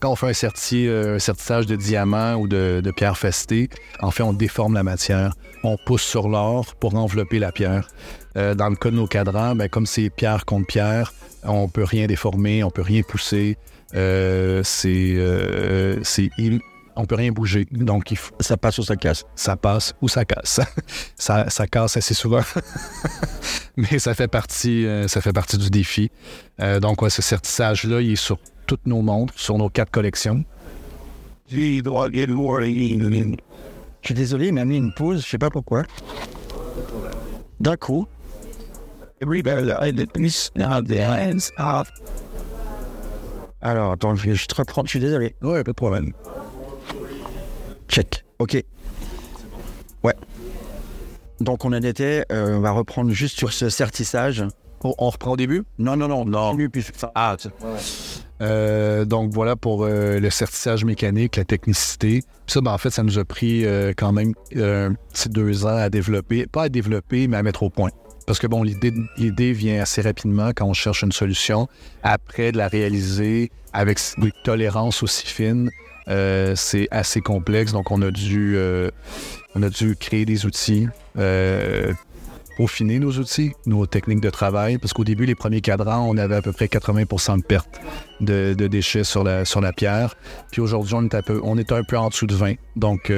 Quand 0.00 0.10
on 0.10 0.16
fait 0.16 0.28
un, 0.28 0.32
certi, 0.32 0.88
un 0.88 1.18
certissage 1.18 1.66
de 1.66 1.76
diamant 1.76 2.34
ou 2.34 2.46
de, 2.46 2.80
de 2.82 2.90
pierre 2.90 3.18
festée, 3.18 3.68
en 4.00 4.10
fait, 4.10 4.22
on 4.22 4.32
déforme 4.32 4.74
la 4.74 4.82
matière 4.82 5.34
on 5.62 5.76
pousse 5.76 6.02
sur 6.02 6.28
l'or 6.28 6.74
pour 6.76 6.94
envelopper 6.94 7.38
la 7.38 7.52
pierre. 7.52 7.88
Euh, 8.36 8.54
dans 8.54 8.68
le 8.68 8.76
cas 8.76 8.90
de 8.90 8.96
nos 8.96 9.06
cadrans, 9.06 9.54
ben, 9.54 9.68
comme 9.68 9.86
c'est 9.86 10.10
pierre 10.10 10.44
contre 10.44 10.66
pierre, 10.66 11.12
on 11.44 11.68
peut 11.68 11.84
rien 11.84 12.06
déformer, 12.06 12.64
on 12.64 12.70
peut 12.70 12.82
rien 12.82 13.02
pousser. 13.02 13.56
Euh, 13.94 14.62
c'est, 14.64 15.14
euh, 15.16 16.00
on 16.96 17.06
peut 17.06 17.14
rien 17.14 17.32
bouger. 17.32 17.66
Donc, 17.70 18.10
il 18.10 18.18
ça 18.40 18.56
passe 18.56 18.78
ou 18.78 18.82
ça 18.82 18.96
casse. 18.96 19.24
Ça 19.34 19.56
passe 19.56 19.94
ou 20.02 20.08
ça 20.08 20.24
casse. 20.24 20.60
ça, 21.16 21.48
ça 21.50 21.66
casse 21.66 21.96
assez 21.96 22.14
souvent. 22.14 22.42
Mais 23.76 23.98
ça 23.98 24.14
fait 24.14 24.28
partie, 24.28 24.86
ça 25.06 25.20
fait 25.20 25.32
partie 25.32 25.58
du 25.58 25.70
défi. 25.70 26.10
donc, 26.80 26.98
ce 27.08 27.22
certissage-là, 27.22 28.00
il 28.00 28.12
est 28.12 28.16
sur 28.16 28.38
toutes 28.66 28.86
nos 28.86 29.02
montres, 29.02 29.34
sur 29.36 29.56
nos 29.58 29.68
quatre 29.68 29.90
collections. 29.90 30.44
Je 34.02 34.06
suis 34.06 34.14
désolé, 34.14 34.48
il 34.48 34.54
m'a 34.54 34.64
mis 34.64 34.76
une 34.76 34.92
pause, 34.92 35.24
je 35.24 35.30
sais 35.30 35.38
pas 35.38 35.50
pourquoi. 35.50 35.84
D'un 37.60 37.76
coup. 37.76 38.06
Alors, 43.62 43.92
attends, 43.92 44.16
je 44.16 44.26
vais 44.28 44.34
juste 44.34 44.52
reprendre, 44.52 44.88
je 44.88 44.90
suis 44.90 45.00
désolé. 45.00 45.36
Ouais, 45.40 45.62
pas 45.62 45.70
de 45.70 45.76
problème. 45.76 46.12
Check, 47.88 48.24
ok. 48.38 48.62
Ouais. 50.02 50.14
Donc 51.40 51.64
on 51.64 51.72
en 51.72 51.82
était, 51.82 52.24
euh, 52.32 52.56
on 52.56 52.60
va 52.60 52.72
reprendre 52.72 53.10
juste 53.12 53.38
sur 53.38 53.52
ce 53.52 53.68
certissage. 53.68 54.44
On, 54.84 54.94
on 54.98 55.10
reprend 55.10 55.32
au 55.32 55.36
début? 55.36 55.62
Non, 55.78 55.96
non, 55.96 56.08
non, 56.08 56.24
non. 56.24 56.56
Puis, 56.56 56.84
ah, 57.14 57.36
ouais. 57.44 57.78
Euh, 58.40 59.04
donc 59.04 59.30
voilà 59.32 59.54
pour 59.54 59.84
euh, 59.84 60.18
le 60.18 60.30
certissage 60.30 60.84
mécanique, 60.84 61.36
la 61.36 61.44
technicité. 61.44 62.22
Puis 62.46 62.54
ça, 62.54 62.60
ben, 62.60 62.72
en 62.72 62.78
fait, 62.78 62.90
ça 62.90 63.04
nous 63.04 63.18
a 63.18 63.24
pris 63.24 63.64
euh, 63.64 63.92
quand 63.96 64.12
même 64.12 64.32
deux 65.26 65.66
ans 65.66 65.76
à 65.76 65.88
développer, 65.88 66.46
pas 66.46 66.64
à 66.64 66.68
développer, 66.68 67.28
mais 67.28 67.36
à 67.36 67.42
mettre 67.44 67.62
au 67.62 67.70
point. 67.70 67.90
Parce 68.26 68.38
que 68.38 68.46
bon, 68.46 68.62
l'idée 68.62 69.52
vient 69.52 69.82
assez 69.82 70.02
rapidement 70.02 70.50
quand 70.54 70.66
on 70.66 70.74
cherche 70.74 71.02
une 71.02 71.12
solution. 71.12 71.68
Après, 72.02 72.52
de 72.52 72.58
la 72.58 72.68
réaliser 72.68 73.50
avec 73.72 73.98
des 74.18 74.32
tolérances 74.44 75.02
aussi 75.02 75.26
fines, 75.26 75.70
c'est 76.06 76.88
assez 76.90 77.20
complexe. 77.20 77.72
Donc, 77.72 77.90
on 77.90 78.00
a 78.02 78.10
dû, 78.10 78.56
on 79.54 79.62
a 79.62 79.68
dû 79.68 79.96
créer 79.96 80.24
des 80.24 80.46
outils 80.46 80.88
peaufiner 82.56 82.98
nos 82.98 83.12
outils, 83.12 83.52
nos 83.66 83.86
techniques 83.86 84.20
de 84.20 84.30
travail, 84.30 84.78
parce 84.78 84.92
qu'au 84.92 85.04
début, 85.04 85.26
les 85.26 85.34
premiers 85.34 85.60
cadrans, 85.60 86.06
on 86.08 86.16
avait 86.16 86.36
à 86.36 86.42
peu 86.42 86.52
près 86.52 86.66
80% 86.66 87.38
de 87.38 87.42
perte 87.42 87.80
de, 88.20 88.54
déchets 88.54 89.04
sur 89.04 89.24
la, 89.24 89.44
sur 89.44 89.60
la 89.60 89.72
pierre. 89.72 90.14
Puis 90.50 90.60
aujourd'hui, 90.60 90.94
on, 90.94 91.02
est 91.02 91.14
un 91.14 91.22
peu, 91.22 91.40
on 91.42 91.58
est 91.58 91.72
un 91.72 91.82
peu 91.82 91.96
en 91.96 92.08
dessous 92.08 92.26
de 92.26 92.34
20. 92.34 92.54
Donc, 92.76 93.10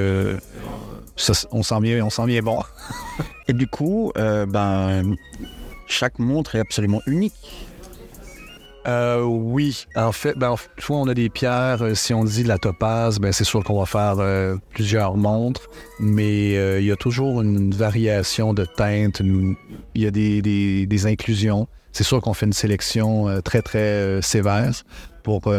on 1.51 1.63
s'en 1.63 1.79
vient, 1.79 2.05
on 2.05 2.25
vient 2.25 2.41
bon. 2.41 2.61
Et 3.47 3.53
du 3.53 3.67
coup, 3.67 4.11
euh, 4.17 4.45
ben, 4.45 5.15
chaque 5.87 6.19
montre 6.19 6.55
est 6.55 6.59
absolument 6.59 7.01
unique. 7.07 7.33
Euh, 8.87 9.23
oui, 9.23 9.87
en 9.95 10.11
fait, 10.11 10.37
ben, 10.37 10.55
soit 10.77 10.97
on 10.97 11.07
a 11.07 11.15
des 11.15 11.29
pierres, 11.29 11.81
euh, 11.81 11.95
si 11.95 12.13
on 12.13 12.23
dit 12.23 12.43
la 12.43 12.59
topaze, 12.59 13.19
ben, 13.19 13.31
c'est 13.31 13.43
sûr 13.43 13.63
qu'on 13.63 13.79
va 13.79 13.87
faire 13.87 14.17
euh, 14.19 14.57
plusieurs 14.69 15.17
montres, 15.17 15.69
mais 15.99 16.51
il 16.79 16.85
y 16.85 16.91
a 16.91 16.95
toujours 16.95 17.41
une 17.41 17.73
variation 17.73 18.53
de 18.53 18.65
teintes, 18.65 19.21
il 19.21 20.01
y 20.01 20.05
a 20.05 20.11
des, 20.11 21.05
inclusions. 21.07 21.67
C'est 21.93 22.03
sûr 22.03 22.21
qu'on 22.21 22.33
fait 22.33 22.45
une 22.45 22.53
sélection 22.53 23.41
très, 23.41 23.61
très 23.61 24.21
sévère 24.21 24.83
pour 25.23 25.51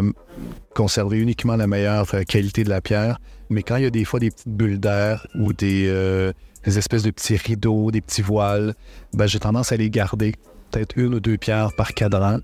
conserver 0.75 1.19
uniquement 1.19 1.57
la 1.57 1.67
meilleure 1.67 2.09
qualité 2.29 2.63
de 2.63 2.69
la 2.69 2.81
pierre, 2.81 3.19
mais 3.51 3.63
quand 3.63 3.77
il 3.77 3.85
y 3.85 3.87
a 3.87 3.91
des 3.91 4.05
fois 4.05 4.21
des 4.21 4.31
petites 4.31 4.49
bulles 4.49 4.81
d'air 4.81 5.27
ou 5.35 5.53
des, 5.53 6.33
espèces 6.65 7.03
de 7.03 7.11
petits 7.11 7.37
rideaux, 7.37 7.91
des 7.91 8.01
petits 8.01 8.23
voiles, 8.23 8.75
ben, 9.13 9.27
j'ai 9.27 9.39
tendance 9.39 9.73
à 9.73 9.77
les 9.77 9.91
garder 9.91 10.35
peut-être 10.71 10.97
une 10.97 11.15
ou 11.15 11.21
deux 11.21 11.37
pierres 11.37 11.73
par 11.77 11.95
cadran. 11.95 12.39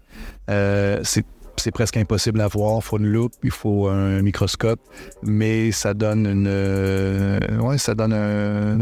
Euh, 0.51 1.01
c'est 1.05 1.71
presque 1.71 1.97
impossible 1.97 2.41
à 2.41 2.49
voir. 2.49 2.79
Il 2.79 2.83
faut 2.83 2.99
une 2.99 3.07
loupe, 3.07 3.35
il 3.43 3.51
faut 3.51 3.89
un 3.89 4.23
microscope, 4.23 4.81
mais 5.23 5.71
ça 5.73 5.95
donne 5.95 6.27
une. 6.27 6.47
Euh, 6.49 7.39
ouais, 7.59 7.79
ça 7.79 7.95
donne 7.95 8.13
un. 8.13 8.79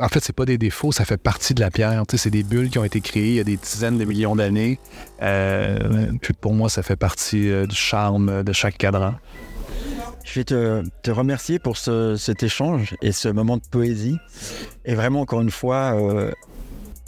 en 0.00 0.08
fait, 0.08 0.20
c'est 0.20 0.34
pas 0.34 0.46
des 0.46 0.56
défauts, 0.56 0.92
ça 0.92 1.04
fait 1.04 1.20
partie 1.20 1.52
de 1.52 1.60
la 1.60 1.70
pierre. 1.70 2.02
c'est 2.14 2.30
des 2.30 2.42
bulles 2.42 2.70
qui 2.70 2.78
ont 2.78 2.84
été 2.84 3.00
créées 3.00 3.28
il 3.28 3.34
y 3.34 3.40
a 3.40 3.44
des 3.44 3.56
dizaines 3.56 3.98
de 3.98 4.04
millions 4.04 4.36
d'années. 4.36 4.78
Euh, 5.22 6.12
pour 6.40 6.54
moi, 6.54 6.68
ça 6.68 6.82
fait 6.82 6.96
partie 6.96 7.50
du 7.66 7.76
charme 7.76 8.42
de 8.44 8.52
chaque 8.52 8.78
cadran. 8.78 9.14
Je 10.24 10.40
vais 10.40 10.44
te, 10.44 10.82
te 11.02 11.10
remercier 11.10 11.58
pour 11.58 11.76
cet 11.76 12.42
échange 12.42 12.94
et 13.02 13.12
ce 13.12 13.28
moment 13.28 13.56
de 13.56 13.62
poésie. 13.70 14.18
Et 14.84 14.94
vraiment, 14.94 15.20
encore 15.20 15.40
une 15.40 15.50
fois, 15.50 15.96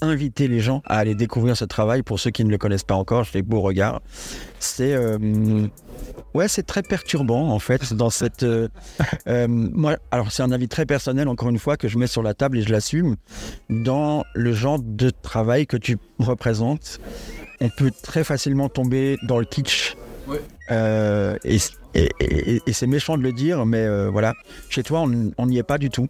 inviter 0.02 0.48
les 0.48 0.60
gens 0.60 0.82
à 0.84 0.98
aller 0.98 1.14
découvrir 1.14 1.56
ce 1.56 1.64
travail 1.64 2.02
pour 2.02 2.18
ceux 2.18 2.30
qui 2.30 2.44
ne 2.44 2.50
le 2.50 2.58
connaissent 2.58 2.84
pas 2.84 2.96
encore. 2.96 3.24
Je 3.24 3.32
les 3.34 3.42
beaux 3.42 3.60
regards. 3.60 4.02
C'est 4.58 4.92
euh, 4.94 5.66
ouais, 6.34 6.48
c'est 6.48 6.64
très 6.64 6.82
perturbant 6.82 7.48
en 7.50 7.58
fait 7.58 7.94
dans 7.94 8.10
cette. 8.10 8.42
Euh, 8.42 8.68
euh, 9.28 9.46
moi, 9.48 9.96
alors 10.10 10.32
c'est 10.32 10.42
un 10.42 10.52
avis 10.52 10.68
très 10.68 10.86
personnel 10.86 11.28
encore 11.28 11.48
une 11.48 11.58
fois 11.58 11.76
que 11.76 11.88
je 11.88 11.98
mets 11.98 12.06
sur 12.06 12.22
la 12.22 12.34
table 12.34 12.58
et 12.58 12.62
je 12.62 12.70
l'assume. 12.70 13.16
Dans 13.70 14.24
le 14.34 14.52
genre 14.52 14.80
de 14.80 15.10
travail 15.10 15.66
que 15.66 15.76
tu 15.76 15.98
représentes, 16.18 17.00
on 17.60 17.68
peut 17.68 17.92
très 18.02 18.24
facilement 18.24 18.68
tomber 18.68 19.18
dans 19.22 19.38
le 19.38 19.44
kitsch. 19.44 19.96
et 20.70 21.58
et, 21.94 22.60
c'est 22.72 22.86
méchant 22.86 23.16
de 23.16 23.22
le 23.22 23.32
dire, 23.32 23.66
mais 23.66 23.84
euh, 23.84 24.08
voilà, 24.10 24.34
chez 24.68 24.82
toi, 24.82 25.04
on 25.38 25.46
n'y 25.46 25.58
est 25.58 25.62
pas 25.62 25.78
du 25.78 25.90
tout. 25.90 26.08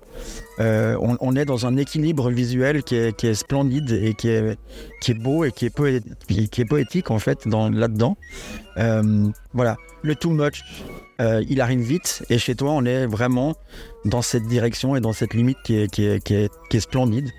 Euh, 0.61 0.97
on, 1.01 1.37
est 1.37 1.45
dans 1.45 1.67
un 1.67 1.77
équilibre 1.77 2.31
visuel 2.31 2.83
qui 2.83 2.97
est, 2.97 3.35
splendide 3.35 3.91
et 3.91 4.15
qui 4.15 4.29
est, 4.29 5.15
beau 5.15 5.45
et 5.45 5.51
qui 5.51 5.67
est, 5.67 6.65
poétique 6.65 7.11
en 7.11 7.19
fait 7.19 7.49
dans- 7.49 7.71
là-dedans. 7.71 8.17
Euh, 8.77 9.29
voilà, 9.55 9.77
le 10.03 10.15
too 10.15 10.31
much, 10.31 10.63
il 11.21 11.61
arrive 11.61 11.81
vite 11.81 12.25
et 12.31 12.39
chez 12.39 12.57
toi, 12.57 12.73
on 12.73 12.85
est 12.85 13.07
vraiment 13.07 13.55
dans 14.05 14.23
cette 14.23 14.47
direction 14.47 14.97
et 14.97 15.01
dans 15.01 15.13
cette 15.13 15.35
limite 15.35 15.59
qui 15.63 15.75
est, 15.77 16.79
splendide. 16.81 17.31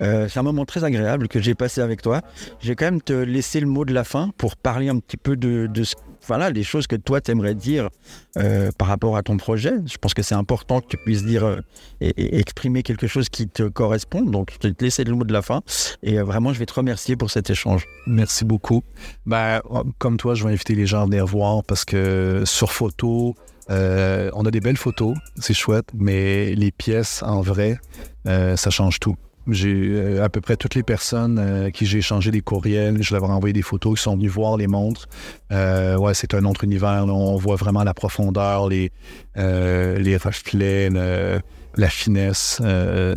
C'est 0.00 0.38
un 0.38 0.42
moment 0.42 0.64
très 0.64 0.84
agréable 0.84 1.28
que 1.28 1.40
j'ai 1.40 1.54
passé 1.54 1.80
avec 1.80 2.02
toi. 2.02 2.22
Je 2.60 2.68
vais 2.68 2.76
quand 2.76 2.86
même 2.86 3.02
te 3.02 3.12
laisser 3.12 3.60
le 3.60 3.66
mot 3.66 3.84
de 3.84 3.94
la 3.94 4.04
fin 4.04 4.30
pour 4.36 4.56
parler 4.56 4.88
un 4.88 4.98
petit 4.98 5.16
peu 5.16 5.36
de, 5.36 5.66
de 5.66 5.82
ce, 5.84 5.94
voilà, 6.28 6.50
les 6.50 6.62
choses 6.62 6.86
que 6.86 6.94
toi 6.94 7.20
t'aimerais 7.20 7.54
dire 7.54 7.88
euh, 8.36 8.70
par 8.78 8.88
rapport 8.88 9.16
à 9.16 9.22
ton 9.22 9.36
projet. 9.36 9.72
Je 9.86 9.96
pense 9.96 10.14
que 10.14 10.22
c'est 10.22 10.34
important 10.34 10.80
que 10.80 10.86
tu 10.86 10.98
puisses 10.98 11.24
dire 11.24 11.44
euh, 11.44 11.60
et, 12.00 12.38
exprimer 12.38 12.82
quelque 12.82 13.06
chose 13.06 13.28
qui 13.28 13.48
te 13.48 13.64
correspond. 13.64 14.22
Donc, 14.22 14.56
je 14.62 14.68
vais 14.68 14.74
te 14.74 14.84
laisser 14.84 15.04
le 15.04 15.14
mot 15.14 15.24
de 15.24 15.32
la 15.32 15.42
fin 15.42 15.62
et 16.02 16.18
euh, 16.18 16.24
vraiment, 16.24 16.52
je 16.52 16.58
vais 16.58 16.66
te 16.66 16.74
remercier 16.74 17.16
pour 17.16 17.30
cet 17.30 17.50
échange. 17.50 17.86
Merci 18.06 18.44
beaucoup. 18.44 18.84
Ben, 19.26 19.60
comme 19.98 20.18
toi, 20.18 20.34
je 20.34 20.44
vais 20.44 20.52
inviter 20.52 20.74
les 20.74 20.86
gens 20.86 21.02
à 21.02 21.04
venir 21.06 21.26
voir 21.26 21.64
parce 21.64 21.84
que 21.84 22.42
sur 22.44 22.72
photo, 22.72 23.34
on 23.68 24.46
a 24.46 24.50
des 24.50 24.60
belles 24.60 24.76
photos, 24.76 25.16
c'est 25.36 25.54
chouette, 25.54 25.88
mais 25.94 26.54
les 26.54 26.70
pièces 26.70 27.22
en 27.22 27.40
vrai, 27.40 27.78
ça 28.24 28.70
change 28.70 29.00
tout. 29.00 29.16
J'ai 29.50 29.72
euh, 29.74 30.24
à 30.24 30.28
peu 30.28 30.40
près 30.40 30.56
toutes 30.56 30.74
les 30.74 30.82
personnes 30.82 31.38
euh, 31.38 31.70
qui 31.70 31.86
j'ai 31.86 31.98
échangé 31.98 32.30
des 32.30 32.40
courriels, 32.42 33.02
je 33.02 33.14
leur 33.14 33.24
ai 33.24 33.32
envoyé 33.32 33.52
des 33.52 33.62
photos, 33.62 33.98
qui 33.98 34.02
sont 34.02 34.16
venus 34.16 34.30
voir 34.30 34.56
les 34.56 34.66
montres. 34.66 35.08
Euh, 35.52 35.96
ouais, 35.96 36.14
c'est 36.14 36.34
un 36.34 36.44
autre 36.44 36.64
univers. 36.64 37.04
On 37.06 37.36
voit 37.36 37.56
vraiment 37.56 37.84
la 37.84 37.94
profondeur, 37.94 38.68
les, 38.68 38.90
euh, 39.36 39.98
les 39.98 40.16
reflets, 40.16 40.90
le- 40.90 41.40
la 41.76 41.88
finesse. 41.88 42.60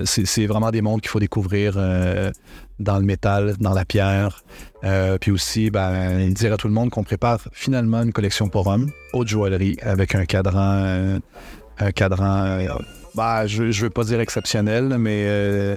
C'est 0.05 0.45
vraiment 0.45 0.69
des 0.69 0.81
montres 0.81 1.01
qu'il 1.01 1.09
faut 1.09 1.19
découvrir 1.19 1.73
dans 2.79 2.99
le 2.99 3.03
métal, 3.03 3.55
dans 3.59 3.73
la 3.73 3.85
pierre. 3.85 4.43
Puis 5.19 5.31
aussi, 5.31 5.71
ben, 5.71 6.31
dire 6.31 6.53
à 6.53 6.57
tout 6.57 6.67
le 6.67 6.73
monde 6.73 6.91
qu'on 6.91 7.03
prépare 7.03 7.39
finalement 7.53 8.03
une 8.03 8.13
collection 8.13 8.49
pour 8.49 8.67
hommes, 8.67 8.91
haute 9.13 9.29
joaillerie, 9.29 9.77
avec 9.81 10.13
un 10.13 10.25
cadran, 10.25 11.17
un 11.79 11.91
cadran, 11.91 12.59
ben, 13.15 13.47
je 13.47 13.63
ne 13.63 13.71
veux 13.71 13.89
pas 13.89 14.03
dire 14.03 14.19
exceptionnel, 14.19 14.95
mais 14.99 15.75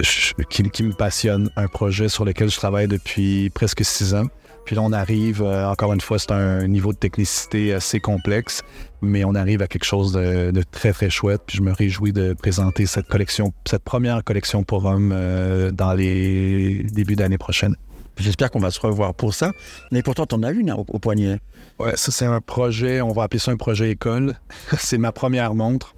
je- 0.00 0.32
qui, 0.50 0.62
qui 0.70 0.82
me 0.82 0.92
passionne. 0.92 1.50
Un 1.56 1.68
projet 1.68 2.08
sur 2.08 2.24
lequel 2.24 2.50
je 2.50 2.56
travaille 2.56 2.88
depuis 2.88 3.50
presque 3.50 3.84
six 3.84 4.14
ans. 4.14 4.26
Puis 4.64 4.74
là, 4.74 4.82
on 4.82 4.92
arrive, 4.92 5.42
euh, 5.42 5.68
encore 5.68 5.92
une 5.92 6.00
fois, 6.00 6.18
c'est 6.18 6.32
un 6.32 6.66
niveau 6.66 6.92
de 6.92 6.98
technicité 6.98 7.72
assez 7.72 8.00
complexe, 8.00 8.62
mais 9.00 9.24
on 9.24 9.36
arrive 9.36 9.62
à 9.62 9.68
quelque 9.68 9.84
chose 9.84 10.10
de, 10.12 10.50
de 10.50 10.62
très, 10.68 10.92
très 10.92 11.08
chouette. 11.08 11.42
Puis 11.46 11.58
je 11.58 11.62
me 11.62 11.72
réjouis 11.72 12.12
de 12.12 12.32
présenter 12.34 12.84
cette 12.86 13.06
collection, 13.06 13.52
cette 13.64 13.84
première 13.84 14.24
collection 14.24 14.64
pour 14.64 14.84
hommes 14.84 15.12
euh, 15.14 15.70
dans 15.70 15.92
les 15.94 16.82
débuts 16.82 17.14
d'année 17.14 17.38
prochaine. 17.38 17.76
J'espère 18.18 18.50
qu'on 18.50 18.58
va 18.60 18.70
se 18.72 18.80
revoir 18.80 19.14
pour 19.14 19.34
ça. 19.34 19.52
Mais 19.92 20.02
pourtant, 20.02 20.26
t'en 20.26 20.42
as 20.42 20.50
une 20.50 20.70
hein, 20.70 20.76
au, 20.76 20.86
au 20.88 20.98
poignet. 20.98 21.38
Ouais, 21.78 21.92
ça, 21.96 22.10
c'est 22.10 22.24
un 22.24 22.40
projet, 22.40 23.00
on 23.02 23.12
va 23.12 23.24
appeler 23.24 23.38
ça 23.38 23.52
un 23.52 23.56
projet 23.56 23.90
école. 23.90 24.34
c'est 24.78 24.98
ma 24.98 25.12
première 25.12 25.54
montre 25.54 25.94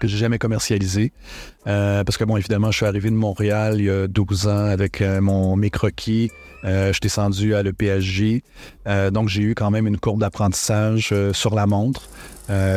que 0.00 0.08
j'ai 0.08 0.18
jamais 0.18 0.38
commercialisée. 0.38 1.12
Euh, 1.66 2.04
parce 2.04 2.16
que, 2.16 2.24
bon, 2.24 2.36
évidemment, 2.36 2.70
je 2.70 2.78
suis 2.78 2.86
arrivé 2.86 3.10
de 3.10 3.16
Montréal 3.16 3.76
il 3.78 3.84
y 3.84 3.90
a 3.90 4.06
12 4.06 4.46
ans 4.48 4.66
avec 4.66 5.00
euh, 5.00 5.20
mon, 5.20 5.56
mes 5.56 5.70
croquis. 5.70 6.30
Euh, 6.64 6.88
je 6.88 6.92
suis 6.94 7.00
descendu 7.00 7.54
à 7.54 7.62
l'EPSJ. 7.62 8.42
Euh, 8.86 9.10
donc, 9.10 9.28
j'ai 9.28 9.42
eu 9.42 9.54
quand 9.54 9.70
même 9.70 9.86
une 9.86 9.98
courbe 9.98 10.20
d'apprentissage 10.20 11.10
euh, 11.12 11.32
sur 11.32 11.54
la 11.54 11.66
montre. 11.66 12.08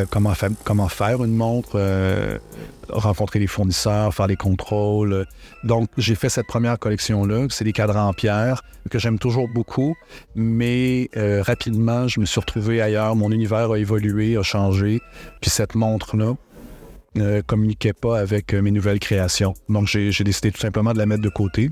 Comment, 0.10 0.34
comment 0.66 0.90
faire 0.90 1.24
une 1.24 1.34
montre, 1.34 1.80
rencontrer 2.90 3.40
les 3.40 3.48
fournisseurs, 3.48 4.14
faire 4.14 4.28
les 4.28 4.36
contrôles. 4.36 5.26
Donc, 5.64 5.88
j'ai 5.98 6.16
fait 6.16 6.28
cette 6.28 6.48
première 6.48 6.78
collection-là. 6.78 7.48
C'est 7.50 7.64
des 7.64 7.72
cadrans 7.72 8.10
en 8.10 8.14
pierre 8.14 8.64
que 8.90 9.00
j'aime 9.00 9.18
toujours 9.18 9.48
beaucoup, 9.48 9.96
mais 10.36 11.10
rapidement, 11.16 12.10
je 12.10 12.20
me 12.20 12.26
suis 12.26 12.42
retrouvé 12.42 12.82
ailleurs. 12.82 13.16
Mon 13.16 13.32
univers 13.32 13.72
a 13.72 13.80
évolué, 13.80 14.36
a 14.36 14.44
changé. 14.44 15.00
Puis 15.40 15.50
cette 15.50 15.74
montre-là 15.76 16.34
ne 17.16 17.42
communiquait 17.42 17.94
pas 17.94 18.20
avec 18.20 18.54
euh, 18.54 18.62
mes 18.62 18.72
nouvelles 18.72 19.00
créations. 19.00 19.54
Donc, 19.70 19.88
j'ai 19.88 20.24
décidé 20.24 20.52
tout 20.52 20.60
simplement 20.60 20.94
de 20.94 20.98
la 20.98 21.06
mettre 21.06 21.22
de 21.22 21.30
côté. 21.30 21.70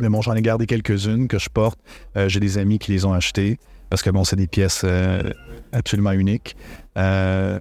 Mais 0.00 0.08
bon, 0.08 0.22
j'en 0.22 0.34
ai 0.34 0.42
gardé 0.42 0.66
quelques-unes 0.66 1.28
que 1.28 1.38
je 1.38 1.48
porte. 1.48 1.78
Euh, 2.16 2.28
j'ai 2.28 2.40
des 2.40 2.58
amis 2.58 2.78
qui 2.78 2.92
les 2.92 3.04
ont 3.04 3.12
achetées 3.12 3.58
parce 3.90 4.02
que, 4.02 4.10
bon, 4.10 4.24
c'est 4.24 4.36
des 4.36 4.46
pièces 4.46 4.82
euh, 4.84 5.22
absolument 5.72 6.12
uniques. 6.12 6.56
Euh, 6.96 7.58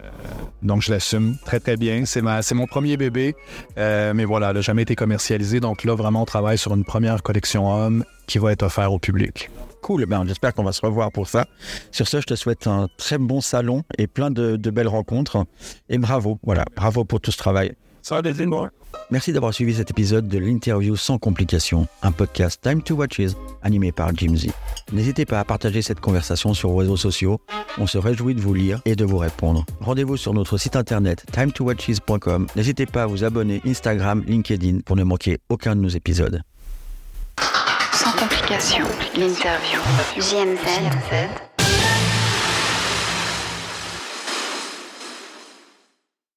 donc, 0.62 0.82
je 0.82 0.92
l'assume 0.92 1.38
très, 1.46 1.60
très 1.60 1.78
bien. 1.78 2.06
C'est 2.06 2.22
mon 2.54 2.68
premier 2.68 2.98
bébé. 2.98 3.36
Euh, 3.78 4.14
mais 4.14 4.26
voilà, 4.26 4.54
n'a 4.54 4.62
jamais 4.62 4.82
été 4.82 4.96
commercialisé. 4.96 5.60
Donc 5.60 5.84
là, 5.84 5.96
vraiment, 5.96 6.24
on 6.24 6.26
travaille 6.26 6.58
sur 6.58 6.74
une 6.74 6.86
première 6.86 7.22
collection 7.24 7.72
homme 7.72 8.04
qui 8.28 8.40
va 8.40 8.52
être 8.52 8.64
offerte 8.64 8.92
au 8.92 9.00
public. 9.00 9.50
Cool, 9.82 10.06
ben, 10.06 10.26
j'espère 10.28 10.54
qu'on 10.54 10.64
va 10.64 10.72
se 10.72 10.82
revoir 10.86 11.12
pour 11.12 11.28
ça. 11.28 11.46
Sur 11.92 12.08
ce, 12.08 12.20
je 12.20 12.26
te 12.26 12.36
souhaite 12.36 12.68
un 12.68 12.88
très 12.98 13.18
bon 13.18 13.42
salon 13.42 13.84
et 13.98 14.08
plein 14.08 14.32
de, 14.32 14.56
de 14.56 14.70
belles 14.72 14.88
rencontres. 14.88 15.46
Et 15.88 15.98
bravo, 15.98 16.40
voilà, 16.44 16.66
bravo 16.76 17.06
pour 17.06 17.22
tout 17.22 17.32
ce 17.32 17.38
travail. 17.38 17.74
Merci 19.10 19.34
d'avoir 19.34 19.54
suivi 19.54 19.76
cet 19.76 19.92
épisode 19.92 20.28
de 20.28 20.38
l'interview 20.38 20.96
sans 20.96 21.18
complications, 21.18 21.88
un 22.02 22.12
podcast 22.12 22.62
Time 22.62 22.82
to 22.82 22.96
Watches 22.96 23.36
animé 23.62 23.92
par 23.92 24.16
Jim 24.16 24.36
Z. 24.36 24.48
N'hésitez 24.92 25.26
pas 25.26 25.40
à 25.40 25.44
partager 25.44 25.82
cette 25.82 26.00
conversation 26.00 26.54
sur 26.54 26.70
vos 26.70 26.78
réseaux 26.78 26.98
sociaux. 26.98 27.40
On 27.78 27.88
se 27.88 27.98
réjouit 27.98 28.36
de 28.36 28.42
vous 28.42 28.54
lire 28.54 28.82
et 28.86 28.96
de 28.96 29.06
vous 29.06 29.18
répondre. 29.18 29.66
Rendez-vous 29.82 30.18
sur 30.18 30.34
notre 30.34 30.58
site 30.58 30.76
internet 30.76 31.26
timetowatches.com. 31.32 32.48
N'hésitez 32.56 32.86
pas 32.86 33.04
à 33.04 33.06
vous 33.06 33.24
abonner 33.24 33.62
Instagram, 33.66 34.24
LinkedIn 34.26 34.80
pour 34.86 34.96
ne 34.96 35.04
manquer 35.04 35.40
aucun 35.50 35.76
de 35.76 35.82
nos 35.82 35.90
épisodes. 35.90 36.42
Sans 37.94 38.12
complications, 38.14 38.86
l'interview. 39.16 39.80
JMZ 40.18 41.47